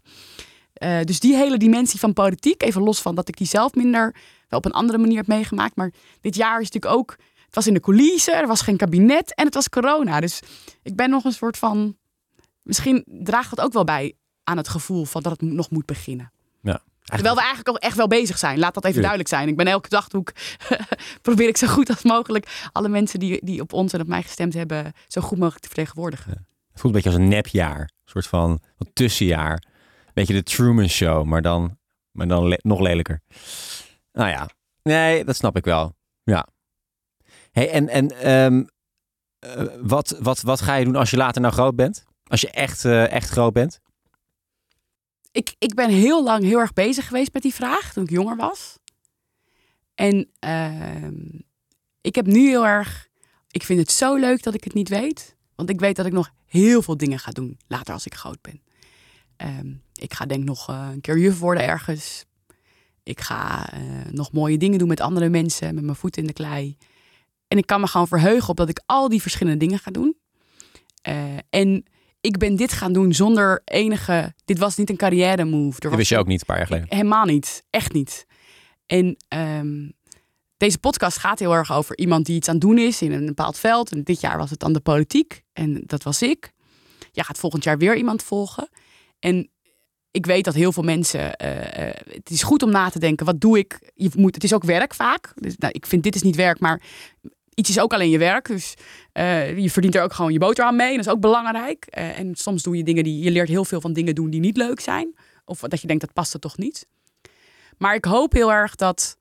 Uh, 0.83 1.01
dus 1.03 1.21
die 1.21 1.37
hele 1.37 1.57
dimensie 1.57 2.01
van 2.01 2.13
politiek, 2.13 2.63
even 2.63 2.83
los 2.83 3.01
van 3.01 3.15
dat 3.15 3.29
ik 3.29 3.37
die 3.37 3.47
zelf 3.47 3.75
minder 3.75 4.15
wel 4.49 4.59
op 4.59 4.65
een 4.65 4.73
andere 4.73 4.99
manier 4.99 5.17
heb 5.17 5.27
meegemaakt. 5.27 5.77
Maar 5.77 5.93
dit 6.21 6.35
jaar 6.35 6.61
is 6.61 6.71
natuurlijk 6.71 7.01
ook, 7.01 7.17
het 7.47 7.55
was 7.55 7.67
in 7.67 7.75
de 7.75 7.81
coulissen, 7.81 8.35
er 8.35 8.47
was 8.47 8.61
geen 8.61 8.77
kabinet 8.77 9.35
en 9.35 9.45
het 9.45 9.55
was 9.55 9.69
corona. 9.69 10.21
Dus 10.21 10.41
ik 10.83 10.97
ben 10.97 11.11
nog 11.11 11.25
een 11.25 11.33
soort 11.33 11.57
van, 11.57 11.97
misschien 12.63 13.05
draagt 13.07 13.57
dat 13.57 13.65
ook 13.65 13.73
wel 13.73 13.85
bij 13.85 14.15
aan 14.45 14.57
het 14.57 14.69
gevoel 14.69 15.05
van 15.05 15.23
dat 15.23 15.33
het 15.33 15.43
nog 15.43 15.71
moet 15.71 15.87
beginnen. 15.87 16.33
Ja. 16.63 16.83
Terwijl 17.03 17.35
we 17.35 17.41
eigenlijk 17.41 17.69
ook 17.69 17.83
echt 17.83 17.97
wel 17.97 18.07
bezig 18.07 18.39
zijn. 18.39 18.59
Laat 18.59 18.75
dat 18.75 18.85
even 18.85 18.99
duidelijk 18.99 19.29
zijn. 19.29 19.49
Ik 19.49 19.57
ben 19.57 19.67
elke 19.67 19.89
dag 19.89 20.09
probeer 21.23 21.49
ik 21.49 21.57
zo 21.57 21.67
goed 21.67 21.89
als 21.89 22.03
mogelijk 22.03 22.69
alle 22.73 22.89
mensen 22.89 23.19
die, 23.19 23.45
die 23.45 23.61
op 23.61 23.73
ons 23.73 23.93
en 23.93 24.01
op 24.01 24.07
mij 24.07 24.23
gestemd 24.23 24.55
hebben, 24.55 24.93
zo 25.07 25.21
goed 25.21 25.39
mogelijk 25.39 25.63
te 25.63 25.69
vertegenwoordigen. 25.69 26.31
Het 26.31 26.81
voelt 26.81 26.95
een 26.95 27.03
beetje 27.03 27.09
als 27.09 27.19
een 27.19 27.29
nepjaar. 27.29 27.81
Een 27.81 27.89
soort 28.05 28.27
van 28.27 28.61
een 28.79 28.91
tussenjaar. 28.93 29.63
Beetje 30.21 30.43
de 30.43 30.43
Truman 30.43 30.89
Show, 30.89 31.25
maar 31.25 31.43
dan, 31.43 31.79
maar 32.11 32.29
dan 32.29 32.59
nog 32.63 32.81
lelijker. 32.81 33.21
Nou 34.13 34.29
ja, 34.29 34.49
nee, 34.83 35.25
dat 35.25 35.37
snap 35.37 35.57
ik 35.57 35.65
wel. 35.65 35.97
Ja. 36.23 36.47
Hey, 37.51 37.71
en 37.71 37.89
en 37.89 38.33
um, 38.33 38.69
uh, 39.47 39.67
wat, 39.81 40.17
wat, 40.21 40.41
wat 40.41 40.61
ga 40.61 40.75
je 40.75 40.85
doen 40.85 40.97
als 40.97 41.11
je 41.11 41.17
later 41.17 41.41
nou 41.41 41.55
groot 41.55 41.77
bent? 41.77 42.05
Als 42.25 42.41
je 42.41 42.51
echt, 42.51 42.85
uh, 42.85 43.13
echt 43.13 43.29
groot 43.29 43.53
bent? 43.53 43.81
ik, 45.33 45.55
ik 45.59 45.75
ben 45.75 45.91
heel 45.91 46.25
lang 46.25 46.45
heel 46.45 46.59
erg 46.59 46.73
bezig 46.73 47.07
geweest 47.07 47.33
met 47.33 47.43
die 47.43 47.55
vraag 47.55 47.93
toen 47.93 48.05
ik 48.05 48.11
jonger 48.11 48.37
was. 48.37 48.79
En 49.95 50.31
uh, 50.45 51.11
ik 52.01 52.15
heb 52.15 52.27
nu 52.27 52.49
heel 52.49 52.67
erg. 52.67 53.09
Ik 53.51 53.63
vind 53.63 53.81
het 53.81 53.91
zo 53.91 54.17
leuk 54.17 54.43
dat 54.43 54.55
ik 54.55 54.65
het 54.65 54.75
niet 54.75 54.89
weet. 54.89 55.37
Want 55.55 55.71
ik 55.71 55.81
weet 55.81 55.97
dat 55.97 56.07
ik 56.07 56.13
nog 56.13 56.31
heel 56.47 56.83
veel 56.83 56.97
dingen 56.97 57.19
ga 57.19 57.31
doen 57.31 57.59
later 57.67 57.95
als 57.95 58.07
ik 58.07 58.15
groot 58.15 58.41
ben. 58.41 58.63
Um, 59.43 59.83
ik 59.95 60.15
ga 60.15 60.27
denk 60.27 60.45
nog 60.45 60.71
uh, 60.71 60.89
een 60.93 61.01
keer 61.01 61.19
juf 61.19 61.39
worden 61.39 61.67
ergens. 61.67 62.25
Ik 63.03 63.21
ga 63.21 63.73
uh, 63.75 63.81
nog 64.11 64.33
mooie 64.33 64.59
dingen 64.59 64.79
doen 64.79 64.89
met 64.89 65.01
andere 65.01 65.29
mensen, 65.29 65.75
met 65.75 65.85
mijn 65.85 65.97
voet 65.97 66.17
in 66.17 66.27
de 66.27 66.33
klei. 66.33 66.77
En 67.49 67.59
ik 67.59 67.67
kan 67.67 67.81
me 67.81 67.87
gewoon 67.87 68.09
verheugen 68.09 68.49
op 68.49 68.57
dat 68.57 68.69
ik 68.69 68.83
al 68.87 69.09
die 69.09 69.21
verschillende 69.21 69.59
dingen 69.59 69.79
ga 69.79 69.91
doen. 69.91 70.17
Uh, 71.09 71.37
en 71.51 71.85
ik 72.21 72.39
ben 72.39 72.57
dit 72.57 72.73
gaan 72.73 72.93
doen 72.93 73.13
zonder 73.13 73.63
enige. 73.65 74.35
Dit 74.45 74.59
was 74.59 74.77
niet 74.77 74.91
een 74.91 74.97
carrière 74.97 75.45
move. 75.45 75.81
Dat 75.81 75.95
wist 75.95 76.09
je 76.09 76.19
ook 76.19 76.27
niet 76.27 76.41
een 76.41 76.47
paar 76.47 76.57
jaar 76.57 76.67
geleden. 76.67 76.87
Helemaal 76.89 77.25
niet. 77.25 77.65
Echt 77.71 77.93
niet. 77.93 78.27
En 78.87 79.17
um, 79.29 79.93
deze 80.57 80.79
podcast 80.79 81.19
gaat 81.19 81.39
heel 81.39 81.55
erg 81.55 81.73
over 81.73 81.99
iemand 81.99 82.27
die 82.27 82.37
iets 82.37 82.49
aan 82.49 82.55
het 82.55 82.63
doen 82.63 82.79
is 82.79 83.03
in 83.03 83.13
een 83.13 83.27
bepaald 83.27 83.59
veld. 83.59 83.93
En 83.93 84.03
dit 84.03 84.21
jaar 84.21 84.39
was 84.39 84.51
het 84.51 84.61
dan 84.61 84.73
de 84.73 84.81
politiek. 84.81 85.43
En 85.53 85.83
dat 85.87 86.03
was 86.03 86.23
ik. 86.23 86.53
Ja, 87.13 87.23
gaat 87.23 87.39
volgend 87.39 87.65
jaar 87.65 87.79
weer 87.79 87.97
iemand 87.97 88.23
volgen. 88.23 88.69
En 89.21 89.51
ik 90.11 90.27
weet 90.27 90.45
dat 90.45 90.55
heel 90.55 90.73
veel 90.73 90.83
mensen. 90.83 91.21
Uh, 91.21 91.57
uh, 91.57 91.95
het 92.05 92.31
is 92.31 92.43
goed 92.43 92.63
om 92.63 92.71
na 92.71 92.89
te 92.89 92.99
denken. 92.99 93.27
Wat 93.27 93.41
doe 93.41 93.59
ik? 93.59 93.93
Je 93.95 94.11
moet, 94.17 94.35
het 94.35 94.45
is 94.45 94.55
ook 94.55 94.65
werk 94.65 94.95
vaak. 94.95 95.33
Dus, 95.35 95.57
nou, 95.57 95.73
ik 95.73 95.87
vind 95.87 96.03
dit 96.03 96.15
is 96.15 96.23
niet 96.23 96.37
werk, 96.37 96.59
maar 96.59 96.83
iets 97.55 97.71
is 97.71 97.81
ook 97.81 97.93
alleen 97.93 98.11
je 98.11 98.19
werk. 98.19 98.47
Dus 98.47 98.75
uh, 99.13 99.59
je 99.59 99.71
verdient 99.71 99.95
er 99.95 100.03
ook 100.03 100.13
gewoon 100.13 100.33
je 100.33 100.39
boterham 100.39 100.77
mee. 100.77 100.91
En 100.91 100.97
dat 100.97 101.07
is 101.07 101.13
ook 101.13 101.21
belangrijk. 101.21 101.85
En 101.87 102.35
soms 102.35 102.63
doe 102.63 102.77
je 102.77 102.85
dingen 102.85 103.05
die 103.05 103.23
je 103.23 103.31
leert 103.31 103.49
heel 103.49 103.65
veel 103.65 103.81
van 103.81 103.93
dingen 103.93 104.15
doen 104.15 104.31
die 104.31 104.41
niet 104.41 104.57
leuk 104.57 104.81
zijn. 104.81 105.15
Of 105.45 105.61
dat 105.61 105.81
je 105.81 105.87
denkt 105.87 106.03
dat 106.03 106.13
past 106.13 106.35
er 106.35 106.41
toch 106.41 106.57
niet. 106.57 106.87
Maar 107.79 107.95
ik 107.95 108.05
hoop 108.05 108.33
heel 108.33 108.53
erg 108.53 108.75
dat. 108.75 109.19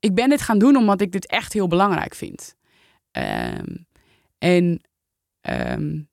Ik 0.00 0.14
ben 0.14 0.28
dit 0.28 0.40
gaan 0.40 0.58
doen 0.58 0.76
omdat 0.76 1.00
ik 1.00 1.12
dit 1.12 1.26
echt 1.26 1.52
heel 1.52 1.68
belangrijk 1.68 2.14
vind. 2.14 2.54
Ehm, 3.10 3.76
en. 4.38 4.80
Um, 5.42 6.10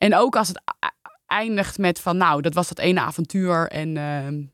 en 0.00 0.14
ook 0.14 0.36
als 0.36 0.48
het 0.48 0.62
eindigt 1.26 1.78
met 1.78 2.00
van, 2.00 2.16
nou, 2.16 2.42
dat 2.42 2.54
was 2.54 2.68
dat 2.68 2.78
ene 2.78 3.00
avontuur 3.00 3.68
en 3.68 3.96
uh, 3.96 4.44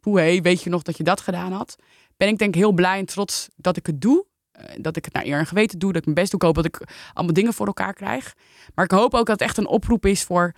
poeh, 0.00 0.40
weet 0.40 0.62
je 0.62 0.70
nog 0.70 0.82
dat 0.82 0.96
je 0.96 1.04
dat 1.04 1.20
gedaan 1.20 1.52
had? 1.52 1.76
ben 2.18 2.28
ik 2.28 2.38
denk 2.38 2.54
heel 2.54 2.72
blij 2.72 2.98
en 2.98 3.06
trots 3.06 3.48
dat 3.56 3.76
ik 3.76 3.86
het 3.86 4.00
doe. 4.00 4.24
Uh, 4.56 4.64
dat 4.80 4.96
ik 4.96 5.04
het 5.04 5.14
naar 5.14 5.24
eer 5.24 5.38
en 5.38 5.46
geweten 5.46 5.78
doe. 5.78 5.92
Dat 5.92 5.98
ik 5.98 6.04
mijn 6.04 6.16
best 6.16 6.30
doe. 6.30 6.48
Ik 6.48 6.54
dat 6.54 6.64
ik 6.64 6.80
allemaal 7.12 7.34
dingen 7.34 7.54
voor 7.54 7.66
elkaar 7.66 7.94
krijg. 7.94 8.34
Maar 8.74 8.84
ik 8.84 8.90
hoop 8.90 9.14
ook 9.14 9.26
dat 9.26 9.40
het 9.40 9.48
echt 9.48 9.56
een 9.56 9.66
oproep 9.66 10.06
is 10.06 10.22
voor... 10.22 10.52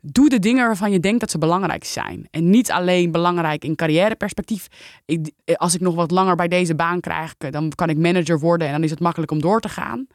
Doe 0.00 0.28
de 0.28 0.38
dingen 0.38 0.66
waarvan 0.66 0.90
je 0.90 1.00
denkt 1.00 1.20
dat 1.20 1.30
ze 1.30 1.38
belangrijk 1.38 1.84
zijn. 1.84 2.28
En 2.30 2.50
niet 2.50 2.70
alleen 2.70 3.10
belangrijk 3.10 3.64
in 3.64 3.76
carrièreperspectief. 3.76 4.66
Ik, 5.04 5.30
als 5.44 5.74
ik 5.74 5.80
nog 5.80 5.94
wat 5.94 6.10
langer 6.10 6.36
bij 6.36 6.48
deze 6.48 6.74
baan 6.74 7.00
krijg, 7.00 7.34
dan 7.36 7.72
kan 7.74 7.88
ik 7.88 7.98
manager 7.98 8.38
worden 8.38 8.66
en 8.66 8.72
dan 8.72 8.82
is 8.82 8.90
het 8.90 9.00
makkelijk 9.00 9.30
om 9.30 9.40
door 9.40 9.60
te 9.60 9.68
gaan. 9.68 10.06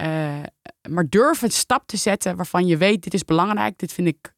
Uh, 0.00 0.42
maar 0.88 1.08
durf 1.08 1.42
een 1.42 1.50
stap 1.50 1.86
te 1.86 1.96
zetten 1.96 2.36
waarvan 2.36 2.66
je 2.66 2.76
weet: 2.76 3.02
dit 3.02 3.14
is 3.14 3.24
belangrijk, 3.24 3.78
dit 3.78 3.92
vind 3.92 4.08
ik. 4.08 4.34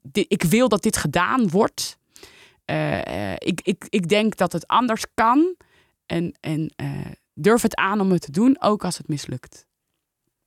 Dit, 0.00 0.24
ik 0.28 0.42
wil 0.42 0.68
dat 0.68 0.82
dit 0.82 0.96
gedaan 0.96 1.48
wordt. 1.48 1.98
Uh, 2.70 3.32
ik, 3.32 3.60
ik, 3.62 3.86
ik 3.88 4.08
denk 4.08 4.36
dat 4.36 4.52
het 4.52 4.66
anders 4.66 5.04
kan. 5.14 5.56
En, 6.06 6.36
en 6.40 6.72
uh, 6.82 7.06
durf 7.34 7.62
het 7.62 7.76
aan 7.76 8.00
om 8.00 8.10
het 8.10 8.20
te 8.20 8.30
doen, 8.30 8.56
ook 8.60 8.84
als 8.84 8.98
het 8.98 9.08
mislukt. 9.08 9.66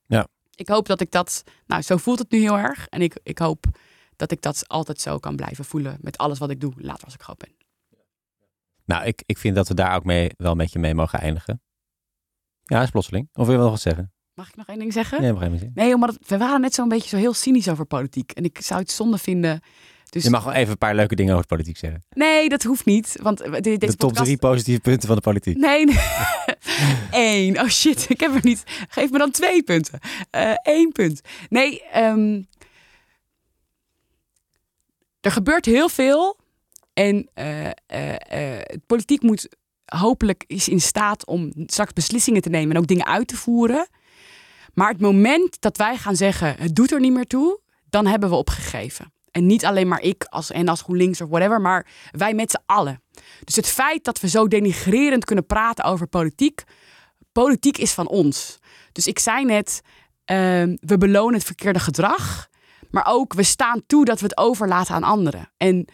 Ja. 0.06 0.26
Ik 0.54 0.68
hoop 0.68 0.86
dat 0.86 1.00
ik 1.00 1.10
dat. 1.10 1.44
Nou, 1.66 1.82
zo 1.82 1.96
voelt 1.96 2.18
het 2.18 2.30
nu 2.30 2.38
heel 2.38 2.58
erg. 2.58 2.86
En 2.88 3.02
ik, 3.02 3.18
ik 3.22 3.38
hoop 3.38 3.64
dat 4.16 4.32
ik 4.32 4.42
dat 4.42 4.68
altijd 4.68 5.00
zo 5.00 5.18
kan 5.18 5.36
blijven 5.36 5.64
voelen 5.64 5.98
met 6.00 6.18
alles 6.18 6.38
wat 6.38 6.50
ik 6.50 6.60
doe, 6.60 6.72
later 6.76 7.04
als 7.04 7.14
ik 7.14 7.22
groot 7.22 7.38
ben. 7.38 7.56
Nou, 8.84 9.04
ik, 9.04 9.22
ik 9.26 9.38
vind 9.38 9.54
dat 9.54 9.68
we 9.68 9.74
daar 9.74 9.96
ook 9.96 10.04
mee, 10.04 10.30
wel 10.36 10.54
met 10.54 10.72
je 10.72 10.78
mee 10.78 10.94
mogen 10.94 11.18
eindigen. 11.18 11.62
Ja, 12.64 12.82
is 12.82 12.90
plotseling. 12.90 13.28
Of 13.32 13.44
wil 13.44 13.52
je 13.52 13.60
wel 13.60 13.70
nog 13.70 13.70
wat 13.70 13.80
zeggen? 13.80 14.12
Mag 14.38 14.48
ik 14.48 14.56
nog 14.56 14.66
één 14.66 14.78
ding 14.78 14.92
zeggen? 14.92 15.20
Nee, 15.20 15.50
je. 15.58 15.70
Nee, 15.74 15.94
omdat 15.94 16.18
we 16.26 16.38
waren 16.38 16.60
net 16.60 16.74
zo'n 16.74 16.88
beetje 16.88 17.08
zo 17.08 17.16
heel 17.16 17.34
cynisch 17.34 17.68
over 17.68 17.84
politiek. 17.84 18.32
En 18.32 18.44
ik 18.44 18.58
zou 18.60 18.80
het 18.80 18.90
zonde 18.90 19.18
vinden. 19.18 19.60
Dus 20.10 20.24
Je 20.24 20.30
mag 20.30 20.44
wel 20.44 20.52
even 20.52 20.70
een 20.70 20.78
paar 20.78 20.94
leuke 20.94 21.14
dingen 21.14 21.34
over 21.34 21.46
politiek 21.46 21.76
zeggen. 21.76 22.04
nee, 22.10 22.48
dat 22.48 22.62
hoeft 22.62 22.84
niet. 22.84 23.16
Want 23.22 23.40
eh, 23.40 23.52
de- 23.52 23.60
deze 23.60 23.78
de 23.78 23.86
top 23.86 23.98
podcast... 23.98 24.24
drie 24.24 24.38
positieve 24.38 24.80
punten 24.80 25.06
van 25.06 25.16
de 25.16 25.22
politiek. 25.22 25.56
Nee, 25.56 25.84
nee. 25.84 25.96
Eén. 27.46 27.60
Oh 27.60 27.68
shit, 27.68 28.06
ik 28.10 28.20
heb 28.20 28.34
er 28.34 28.40
niet. 28.42 28.62
Geef 28.88 29.10
me 29.10 29.18
dan 29.18 29.30
twee 29.30 29.62
punten. 29.62 29.98
Eén 30.62 30.92
punt. 30.92 31.20
Nee, 31.48 31.82
ehm, 31.82 32.42
er 35.20 35.30
gebeurt 35.30 35.64
heel 35.64 35.88
veel. 35.88 36.36
En 36.92 37.30
eh, 37.34 37.66
eh, 37.66 37.72
eh, 37.86 38.60
het 38.62 38.86
politiek 38.86 39.22
moet 39.22 39.48
hopelijk 39.84 40.44
is 40.46 40.68
in 40.68 40.80
staat 40.80 41.26
om 41.26 41.52
straks 41.66 41.92
beslissingen 41.92 42.42
te 42.42 42.48
nemen 42.48 42.70
en 42.70 42.80
ook 42.80 42.86
dingen 42.88 43.06
uit 43.06 43.28
te 43.28 43.36
voeren. 43.36 43.88
Maar 44.78 44.88
het 44.88 45.00
moment 45.00 45.60
dat 45.60 45.76
wij 45.76 45.96
gaan 45.96 46.16
zeggen, 46.16 46.54
het 46.58 46.74
doet 46.74 46.92
er 46.92 47.00
niet 47.00 47.12
meer 47.12 47.26
toe, 47.26 47.60
dan 47.90 48.06
hebben 48.06 48.28
we 48.28 48.34
opgegeven. 48.34 49.12
En 49.30 49.46
niet 49.46 49.64
alleen 49.64 49.88
maar 49.88 50.02
ik 50.02 50.24
als, 50.24 50.50
en 50.50 50.68
als 50.68 50.82
GroenLinks 50.82 51.20
of 51.20 51.28
whatever, 51.28 51.60
maar 51.60 51.86
wij 52.10 52.34
met 52.34 52.50
z'n 52.50 52.62
allen. 52.66 53.02
Dus 53.44 53.56
het 53.56 53.68
feit 53.68 54.04
dat 54.04 54.20
we 54.20 54.28
zo 54.28 54.48
denigrerend 54.48 55.24
kunnen 55.24 55.46
praten 55.46 55.84
over 55.84 56.06
politiek, 56.06 56.64
politiek 57.32 57.78
is 57.78 57.92
van 57.92 58.08
ons. 58.08 58.58
Dus 58.92 59.06
ik 59.06 59.18
zei 59.18 59.44
net, 59.44 59.80
ehm, 60.24 60.76
we 60.80 60.98
belonen 60.98 61.34
het 61.34 61.44
verkeerde 61.44 61.80
gedrag, 61.80 62.48
maar 62.90 63.06
ook 63.08 63.34
we 63.34 63.42
staan 63.42 63.82
toe 63.86 64.04
dat 64.04 64.20
we 64.20 64.26
het 64.26 64.38
overlaten 64.38 64.94
aan 64.94 65.02
anderen. 65.02 65.50
En 65.56 65.88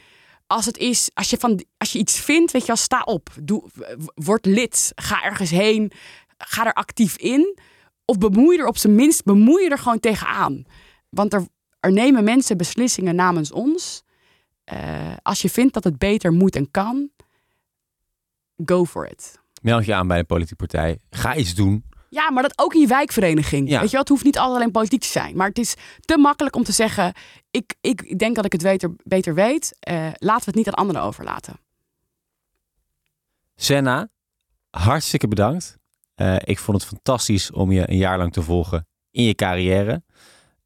als 0.47 0.67
het 0.67 0.79
is, 0.79 1.11
als 1.15 1.31
je, 1.31 1.37
van, 1.37 1.65
als 1.77 1.93
je 1.93 1.99
iets 1.99 2.21
vindt, 2.21 2.53
weet 2.53 2.63
je 2.63 2.67
wel, 2.67 2.77
sta 2.77 3.03
op. 3.03 3.31
Doe, 3.43 3.71
word 4.15 4.47
lid. 4.47 4.93
Ga 4.95 5.23
ergens 5.23 5.51
heen. 5.51 5.93
Ga 6.39 6.67
er 6.67 6.73
actief 6.75 7.17
in. 7.17 7.59
Of 8.05 8.19
bemoei 8.19 8.59
er 8.59 8.67
op 8.67 8.79
zijn 8.79 8.95
minst, 8.95 9.25
bemoei 9.25 9.65
je 9.65 9.71
er 9.71 9.79
gewoon 9.79 10.01
tegenaan. 10.01 10.65
Want 11.09 11.33
er, 11.33 11.47
er 11.81 11.93
nemen 11.93 12.25
mensen 12.25 12.57
beslissingen 12.57 13.15
namens 13.15 13.53
ons. 13.53 14.03
Eh, 14.65 15.17
als 15.23 15.43
je 15.43 15.51
vindt 15.51 15.75
dat 15.75 15.85
het 15.85 15.99
beter 15.99 16.33
moet 16.33 16.57
en 16.57 16.71
kan, 16.71 17.11
go 18.65 18.85
for 18.85 19.11
it. 19.11 19.39
Meld 19.63 19.85
je 19.85 19.95
aan 19.95 20.07
bij 20.07 20.19
een 20.19 20.27
politieke 20.27 20.67
partij. 20.67 20.99
Ga 21.11 21.37
iets 21.37 21.55
doen. 21.55 21.85
Ja, 22.09 22.31
maar 22.31 22.43
dat 22.43 22.59
ook 22.59 22.75
in 22.75 22.81
je 22.81 22.87
wijkvereniging. 22.87 23.69
Ja. 23.69 23.75
Weet 23.75 23.85
je 23.85 23.93
wel, 23.93 24.01
het 24.01 24.09
hoeft 24.09 24.25
niet 24.25 24.39
altijd 24.39 24.57
alleen 24.57 24.71
politiek 24.71 25.01
te 25.01 25.09
zijn. 25.09 25.37
Maar 25.37 25.49
het 25.49 25.59
is 25.59 25.75
te 26.01 26.19
makkelijk 26.19 26.57
om 26.57 26.65
te 26.65 26.73
zeggen... 26.73 27.13
ik, 27.51 27.75
ik 27.81 28.19
denk 28.19 28.37
dat 28.37 28.45
ik 28.45 28.53
het 28.53 28.63
beter, 28.63 28.95
beter 29.05 29.35
weet. 29.35 29.77
Eh, 29.81 29.97
laten 30.15 30.45
we 30.45 30.45
het 30.45 30.55
niet 30.55 30.69
aan 30.69 30.75
anderen 30.75 31.03
overlaten. 31.03 31.61
Senna, 33.57 34.09
hartstikke 34.71 35.29
bedankt. 35.29 35.79
Eh, 36.15 36.37
ik 36.45 36.59
vond 36.59 36.81
het 36.81 36.87
fantastisch 36.87 37.51
om 37.51 37.73
je 37.73 37.91
een 37.91 37.97
jaar 37.97 38.19
lang 38.19 38.33
te 38.33 38.43
volgen 38.43 38.87
in 39.11 39.25
je 39.25 39.35
carrière. 39.35 40.03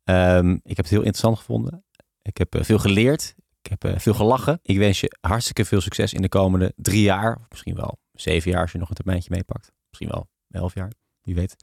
Ehm, 0.05 0.53
ik 0.53 0.77
heb 0.77 0.77
het 0.77 0.89
heel 0.89 0.99
interessant 0.99 1.39
gevonden. 1.39 1.85
Ik 2.23 2.39
heb 2.39 2.55
eh, 2.55 2.63
veel 2.63 2.79
geleerd. 2.79 3.35
Ik 3.63 3.71
heb 3.71 3.85
eh, 3.85 3.99
veel 3.99 4.15
gelachen. 4.15 4.59
Ik 4.63 4.79
wens 4.79 5.01
je 5.01 5.17
hartstikke 5.21 5.65
veel 5.65 5.81
succes 5.81 6.13
in 6.13 6.23
de 6.23 6.29
komende 6.29 6.73
drie 6.77 7.03
jaar. 7.03 7.37
Of 7.37 7.47
misschien 7.51 7.75
wel 7.75 7.99
zeven 8.13 8.51
jaar 8.51 8.61
als 8.61 8.73
je 8.73 8.79
nog 8.79 8.89
een 8.89 8.95
termijntje 8.95 9.31
meepakt. 9.31 9.73
Misschien 9.89 10.09
wel 10.09 10.29
elf 10.51 10.75
jaar, 10.75 10.93
wie 11.23 11.35
weet. 11.35 11.57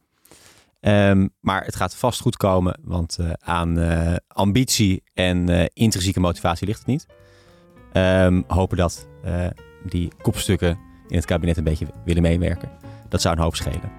Ehm, 0.79 1.27
maar 1.39 1.65
het 1.65 1.75
gaat 1.75 1.95
vast 1.95 2.21
goed 2.21 2.37
komen, 2.37 2.79
want 2.83 3.19
aan 3.39 3.79
ambitie 4.27 5.03
en 5.13 5.67
intrinsieke 5.73 6.19
motivatie 6.19 6.67
ligt 6.67 6.79
het 6.79 6.87
niet. 6.87 7.05
Ehm, 7.91 8.41
hopen 8.47 8.77
dat 8.77 9.07
die 9.85 10.11
kopstukken 10.21 10.79
in 11.07 11.15
het 11.15 11.25
kabinet 11.25 11.57
een 11.57 11.63
beetje 11.63 11.87
willen 12.05 12.21
meewerken. 12.21 12.84
Dat 13.15 13.23
zou 13.23 13.35
een 13.35 13.43
hoop 13.43 13.55
schelen. 13.55 13.91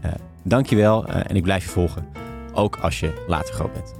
Eh 0.00 0.10
dankjewel 0.42 1.06
eh, 1.06 1.30
en 1.30 1.36
ik 1.36 1.42
blijf 1.42 1.64
je 1.64 1.70
volgen, 1.70 2.06
ook 2.52 2.76
als 2.76 3.00
je 3.00 3.24
later 3.26 3.54
groot 3.54 3.72
bent. 3.72 3.94